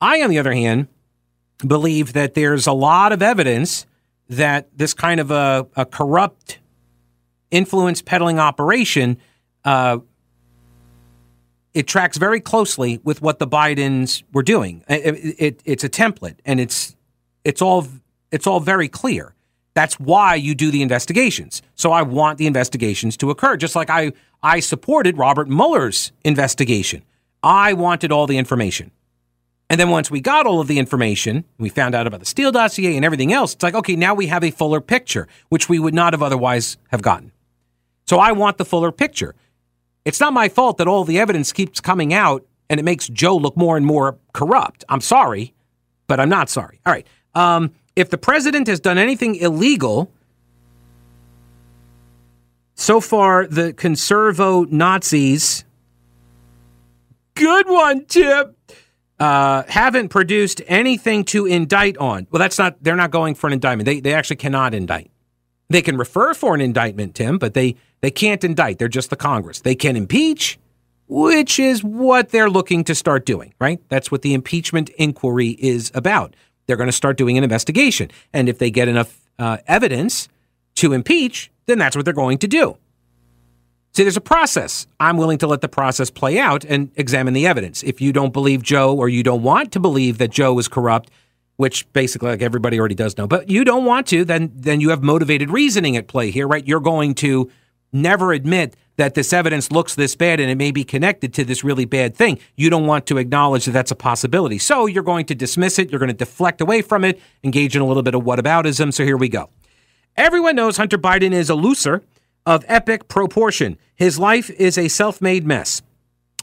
I, 0.00 0.22
on 0.22 0.30
the 0.30 0.38
other 0.38 0.52
hand, 0.52 0.88
believe 1.58 2.12
that 2.12 2.34
there's 2.34 2.66
a 2.66 2.72
lot 2.72 3.12
of 3.12 3.22
evidence 3.22 3.86
that 4.28 4.68
this 4.76 4.94
kind 4.94 5.20
of 5.20 5.30
a, 5.30 5.66
a 5.76 5.84
corrupt 5.84 6.58
influence 7.50 8.02
peddling 8.02 8.38
operation 8.38 9.18
uh, 9.64 9.98
it 11.74 11.88
tracks 11.88 12.16
very 12.16 12.40
closely 12.40 13.00
with 13.02 13.20
what 13.20 13.40
the 13.40 13.48
Bidens 13.48 14.22
were 14.32 14.44
doing. 14.44 14.84
It, 14.88 15.34
it, 15.38 15.60
it's 15.64 15.84
a 15.84 15.88
template, 15.88 16.36
and 16.44 16.60
it's 16.60 16.94
it's 17.42 17.60
all 17.60 17.86
it's 18.30 18.46
all 18.46 18.60
very 18.60 18.88
clear. 18.88 19.34
That's 19.74 19.98
why 19.98 20.36
you 20.36 20.54
do 20.54 20.70
the 20.70 20.82
investigations. 20.82 21.62
So 21.74 21.90
I 21.90 22.02
want 22.02 22.38
the 22.38 22.46
investigations 22.46 23.16
to 23.18 23.30
occur, 23.30 23.56
just 23.56 23.74
like 23.74 23.90
I 23.90 24.12
I 24.42 24.60
supported 24.60 25.18
Robert 25.18 25.48
Mueller's 25.48 26.12
investigation. 26.24 27.02
I 27.44 27.74
wanted 27.74 28.10
all 28.10 28.26
the 28.26 28.38
information. 28.38 28.90
And 29.68 29.78
then 29.78 29.90
once 29.90 30.10
we 30.10 30.20
got 30.20 30.46
all 30.46 30.60
of 30.60 30.66
the 30.66 30.78
information, 30.78 31.44
we 31.58 31.68
found 31.68 31.94
out 31.94 32.06
about 32.06 32.20
the 32.20 32.26
Steele 32.26 32.52
dossier 32.52 32.96
and 32.96 33.04
everything 33.04 33.32
else, 33.32 33.54
it's 33.54 33.62
like, 33.62 33.74
okay, 33.74 33.96
now 33.96 34.14
we 34.14 34.28
have 34.28 34.42
a 34.42 34.50
fuller 34.50 34.80
picture, 34.80 35.28
which 35.50 35.68
we 35.68 35.78
would 35.78 35.94
not 35.94 36.14
have 36.14 36.22
otherwise 36.22 36.78
have 36.88 37.02
gotten. 37.02 37.32
So 38.06 38.18
I 38.18 38.32
want 38.32 38.56
the 38.56 38.64
fuller 38.64 38.92
picture. 38.92 39.34
It's 40.04 40.20
not 40.20 40.32
my 40.32 40.48
fault 40.48 40.78
that 40.78 40.88
all 40.88 41.04
the 41.04 41.18
evidence 41.18 41.52
keeps 41.52 41.80
coming 41.80 42.14
out 42.14 42.46
and 42.70 42.80
it 42.80 42.82
makes 42.82 43.08
Joe 43.08 43.36
look 43.36 43.56
more 43.56 43.76
and 43.76 43.84
more 43.84 44.18
corrupt. 44.32 44.84
I'm 44.88 45.00
sorry, 45.00 45.54
but 46.06 46.20
I'm 46.20 46.28
not 46.30 46.48
sorry. 46.48 46.80
All 46.86 46.92
right. 46.92 47.06
Um, 47.34 47.72
if 47.94 48.10
the 48.10 48.18
president 48.18 48.68
has 48.68 48.80
done 48.80 48.96
anything 48.96 49.36
illegal, 49.36 50.10
so 52.74 53.00
far 53.00 53.46
the 53.46 53.72
conservo 53.72 54.70
Nazis 54.70 55.64
Good 57.34 57.68
one, 57.68 58.04
Tip. 58.06 58.56
Uh, 59.18 59.62
haven't 59.68 60.08
produced 60.08 60.60
anything 60.66 61.24
to 61.24 61.46
indict 61.46 61.96
on. 61.98 62.26
Well, 62.30 62.40
that's 62.40 62.58
not, 62.58 62.82
they're 62.82 62.96
not 62.96 63.10
going 63.10 63.34
for 63.34 63.46
an 63.46 63.52
indictment. 63.52 63.86
They, 63.86 64.00
they 64.00 64.12
actually 64.12 64.36
cannot 64.36 64.74
indict. 64.74 65.10
They 65.68 65.82
can 65.82 65.96
refer 65.96 66.34
for 66.34 66.54
an 66.54 66.60
indictment, 66.60 67.14
Tim, 67.14 67.38
but 67.38 67.54
they, 67.54 67.76
they 68.00 68.10
can't 68.10 68.42
indict. 68.44 68.78
They're 68.78 68.88
just 68.88 69.10
the 69.10 69.16
Congress. 69.16 69.60
They 69.60 69.74
can 69.74 69.96
impeach, 69.96 70.58
which 71.06 71.58
is 71.58 71.82
what 71.82 72.30
they're 72.30 72.50
looking 72.50 72.84
to 72.84 72.94
start 72.94 73.24
doing, 73.24 73.54
right? 73.60 73.80
That's 73.88 74.10
what 74.10 74.22
the 74.22 74.34
impeachment 74.34 74.90
inquiry 74.90 75.50
is 75.58 75.90
about. 75.94 76.34
They're 76.66 76.76
going 76.76 76.88
to 76.88 76.92
start 76.92 77.16
doing 77.16 77.38
an 77.38 77.44
investigation. 77.44 78.10
And 78.32 78.48
if 78.48 78.58
they 78.58 78.70
get 78.70 78.88
enough 78.88 79.20
uh, 79.38 79.58
evidence 79.66 80.28
to 80.76 80.92
impeach, 80.92 81.50
then 81.66 81.78
that's 81.78 81.96
what 81.96 82.04
they're 82.04 82.14
going 82.14 82.38
to 82.38 82.48
do. 82.48 82.76
See, 83.94 84.02
there's 84.02 84.16
a 84.16 84.20
process. 84.20 84.88
I'm 84.98 85.16
willing 85.16 85.38
to 85.38 85.46
let 85.46 85.60
the 85.60 85.68
process 85.68 86.10
play 86.10 86.40
out 86.40 86.64
and 86.64 86.90
examine 86.96 87.32
the 87.32 87.46
evidence. 87.46 87.84
If 87.84 88.00
you 88.00 88.12
don't 88.12 88.32
believe 88.32 88.60
Joe 88.60 88.92
or 88.92 89.08
you 89.08 89.22
don't 89.22 89.42
want 89.44 89.70
to 89.72 89.80
believe 89.80 90.18
that 90.18 90.30
Joe 90.30 90.58
is 90.58 90.66
corrupt, 90.66 91.12
which 91.58 91.90
basically 91.92 92.30
like 92.30 92.42
everybody 92.42 92.80
already 92.80 92.96
does 92.96 93.16
know, 93.16 93.28
but 93.28 93.48
you 93.48 93.64
don't 93.64 93.84
want 93.84 94.08
to, 94.08 94.24
then 94.24 94.50
then 94.52 94.80
you 94.80 94.90
have 94.90 95.04
motivated 95.04 95.50
reasoning 95.50 95.96
at 95.96 96.08
play 96.08 96.32
here, 96.32 96.48
right? 96.48 96.66
You're 96.66 96.80
going 96.80 97.14
to 97.16 97.48
never 97.92 98.32
admit 98.32 98.74
that 98.96 99.14
this 99.14 99.32
evidence 99.32 99.70
looks 99.70 99.94
this 99.94 100.16
bad 100.16 100.40
and 100.40 100.50
it 100.50 100.56
may 100.56 100.72
be 100.72 100.82
connected 100.82 101.32
to 101.34 101.44
this 101.44 101.62
really 101.62 101.84
bad 101.84 102.16
thing. 102.16 102.40
You 102.56 102.70
don't 102.70 102.86
want 102.86 103.06
to 103.06 103.18
acknowledge 103.18 103.64
that 103.66 103.72
that's 103.72 103.92
a 103.92 103.96
possibility. 103.96 104.58
So 104.58 104.86
you're 104.86 105.04
going 105.04 105.26
to 105.26 105.36
dismiss 105.36 105.78
it, 105.78 105.90
you're 105.90 106.00
going 106.00 106.08
to 106.08 106.16
deflect 106.16 106.60
away 106.60 106.82
from 106.82 107.04
it, 107.04 107.20
engage 107.44 107.76
in 107.76 107.82
a 107.82 107.86
little 107.86 108.02
bit 108.02 108.16
of 108.16 108.22
whataboutism. 108.22 108.92
So 108.92 109.04
here 109.04 109.16
we 109.16 109.28
go. 109.28 109.50
Everyone 110.16 110.56
knows 110.56 110.78
Hunter 110.78 110.98
Biden 110.98 111.32
is 111.32 111.48
a 111.48 111.54
loser 111.54 112.02
of 112.46 112.64
epic 112.68 113.08
proportion. 113.08 113.78
His 113.94 114.18
life 114.18 114.50
is 114.50 114.76
a 114.76 114.88
self 114.88 115.20
made 115.20 115.46
mess. 115.46 115.82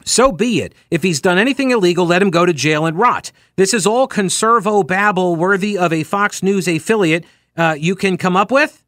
So 0.03 0.31
be 0.31 0.61
it. 0.61 0.73
If 0.89 1.03
he's 1.03 1.21
done 1.21 1.37
anything 1.37 1.71
illegal, 1.71 2.05
let 2.05 2.21
him 2.21 2.31
go 2.31 2.45
to 2.45 2.53
jail 2.53 2.85
and 2.85 2.97
rot. 2.97 3.31
This 3.55 3.73
is 3.73 3.85
all 3.85 4.07
conservo 4.07 4.85
babble 4.85 5.35
worthy 5.35 5.77
of 5.77 5.93
a 5.93 6.03
Fox 6.03 6.41
News 6.41 6.67
affiliate 6.67 7.25
uh, 7.55 7.75
you 7.77 7.95
can 7.95 8.17
come 8.17 8.35
up 8.35 8.51
with. 8.51 8.83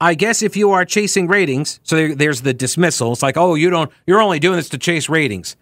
I 0.00 0.14
guess 0.14 0.42
if 0.42 0.56
you 0.56 0.72
are 0.72 0.84
chasing 0.84 1.28
ratings, 1.28 1.78
so 1.84 1.94
there, 1.94 2.14
there's 2.14 2.40
the 2.40 2.52
dismissal. 2.52 3.12
It's 3.12 3.22
like, 3.22 3.36
oh, 3.36 3.54
you 3.54 3.70
don't, 3.70 3.90
you're 4.04 4.20
only 4.20 4.40
doing 4.40 4.56
this 4.56 4.68
to 4.70 4.78
chase 4.78 5.08
ratings. 5.08 5.54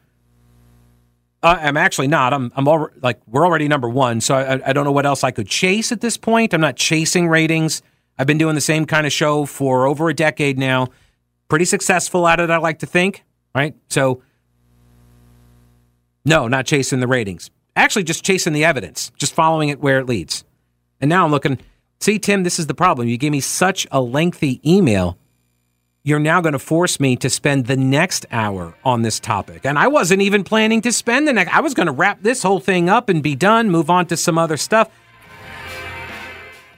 Uh, 1.43 1.59
I'm 1.61 1.77
actually 1.77 2.09
not. 2.09 2.33
I'm, 2.33 2.51
I'm 2.57 2.65
like, 3.03 3.21
we're 3.27 3.45
already 3.45 3.69
number 3.69 3.89
one, 3.89 4.21
so 4.21 4.35
I, 4.35 4.71
I 4.71 4.73
don't 4.73 4.85
know 4.85 4.93
what 4.93 5.05
else 5.05 5.25
I 5.25 5.31
could 5.31 5.47
chase 5.47 5.93
at 5.93 6.01
this 6.01 6.17
point. 6.17 6.55
I'm 6.55 6.61
not 6.61 6.77
chasing 6.77 7.29
ratings. 7.29 7.83
I've 8.21 8.27
been 8.27 8.39
doing 8.39 8.55
the 8.55 8.61
same 8.61 8.85
kind 8.85 9.07
of 9.07 9.13
show 9.15 9.47
for 9.47 9.87
over 9.87 10.11
a 10.11 10.15
decade 10.15 10.59
now. 10.59 10.89
Pretty 11.49 11.65
successful 11.65 12.29
at 12.29 12.39
it, 12.39 12.51
I 12.51 12.59
like 12.59 12.81
to 12.81 12.87
think, 12.87 13.25
right? 13.55 13.75
So, 13.89 14.23
no, 16.27 16.47
not 16.47 16.67
chasing 16.67 17.01
the 17.01 17.07
ratings. 17.09 17.51
Actually, 17.75 18.05
just 18.05 18.23
chasing 18.23 18.53
the 18.53 18.65
evidence, 18.65 19.11
just 19.17 19.33
following 19.33 19.71
it 19.71 19.81
where 19.81 19.99
it 19.99 20.07
leads. 20.07 20.45
And 21.01 21.09
now 21.09 21.25
I'm 21.25 21.31
looking, 21.31 21.59
See, 21.99 22.19
Tim, 22.19 22.45
this 22.45 22.59
is 22.59 22.67
the 22.67 22.75
problem. 22.75 23.09
You 23.09 23.17
gave 23.19 23.33
me 23.33 23.41
such 23.41 23.87
a 23.91 24.03
lengthy 24.03 24.61
email. 24.71 25.17
You're 26.03 26.19
now 26.19 26.41
going 26.41 26.55
to 26.55 26.59
force 26.59 26.99
me 26.99 27.17
to 27.17 27.29
spend 27.29 27.67
the 27.67 27.77
next 27.77 28.25
hour 28.31 28.75
on 28.85 29.03
this 29.03 29.19
topic. 29.19 29.67
And 29.67 29.79
I 29.79 29.89
wasn't 29.89 30.21
even 30.23 30.45
planning 30.45 30.81
to 30.83 30.93
spend 30.93 31.29
the 31.29 31.33
next. 31.35 31.55
I 31.55 31.61
was 31.61 31.75
going 31.75 31.87
to 31.87 31.93
wrap 31.93 32.23
this 32.23 32.43
whole 32.43 32.61
thing 32.61 32.91
up 32.91 33.09
and 33.09 33.23
be 33.23 33.35
done, 33.35 33.71
move 33.71 33.91
on 33.91 34.07
to 34.07 34.17
some 34.17 34.39
other 34.39 34.57
stuff. 34.57 34.89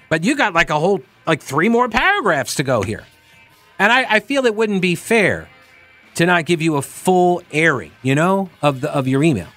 But 0.09 0.24
you 0.24 0.37
got 0.37 0.55
like 0.55 0.70
a 0.70 0.78
whole, 0.78 1.00
like 1.26 1.42
three 1.42 1.68
more 1.68 1.88
paragraphs 1.88 2.56
to 2.56 2.62
go 2.62 2.82
here. 2.82 3.04
And 3.78 3.92
I, 3.92 4.16
I 4.16 4.20
feel 4.20 4.46
it 4.46 4.54
wouldn't 4.54 4.82
be 4.82 4.94
fair 4.94 5.48
to 6.14 6.26
not 6.26 6.44
give 6.44 6.61
you 6.61 6.76
a 6.76 6.82
full 6.82 7.42
airing, 7.52 7.92
you 8.02 8.14
know, 8.14 8.50
of 8.61 8.80
the 8.80 8.94
of 8.94 9.08
your 9.08 9.22
email. 9.22 9.48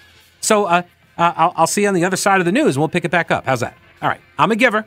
So 0.42 0.66
uh, 0.66 0.84
uh, 1.18 1.34
I'll, 1.36 1.54
I'll 1.56 1.68
see 1.68 1.84
you 1.84 1.88
on 1.88 1.94
the 1.94 2.06
other 2.06 2.18
side 2.18 2.40
of 2.40 2.46
the 2.46 2.52
news, 2.52 2.76
and 2.76 2.82
we'll 2.82 2.90
pick 2.90 3.06
it 3.06 3.12
back 3.12 3.32
up. 3.32 3.46
How's 3.46 3.60
that? 3.60 3.78
All 4.02 4.10
right, 4.10 4.22
I'm 4.38 4.52
a 4.52 4.56
giver. 4.56 4.86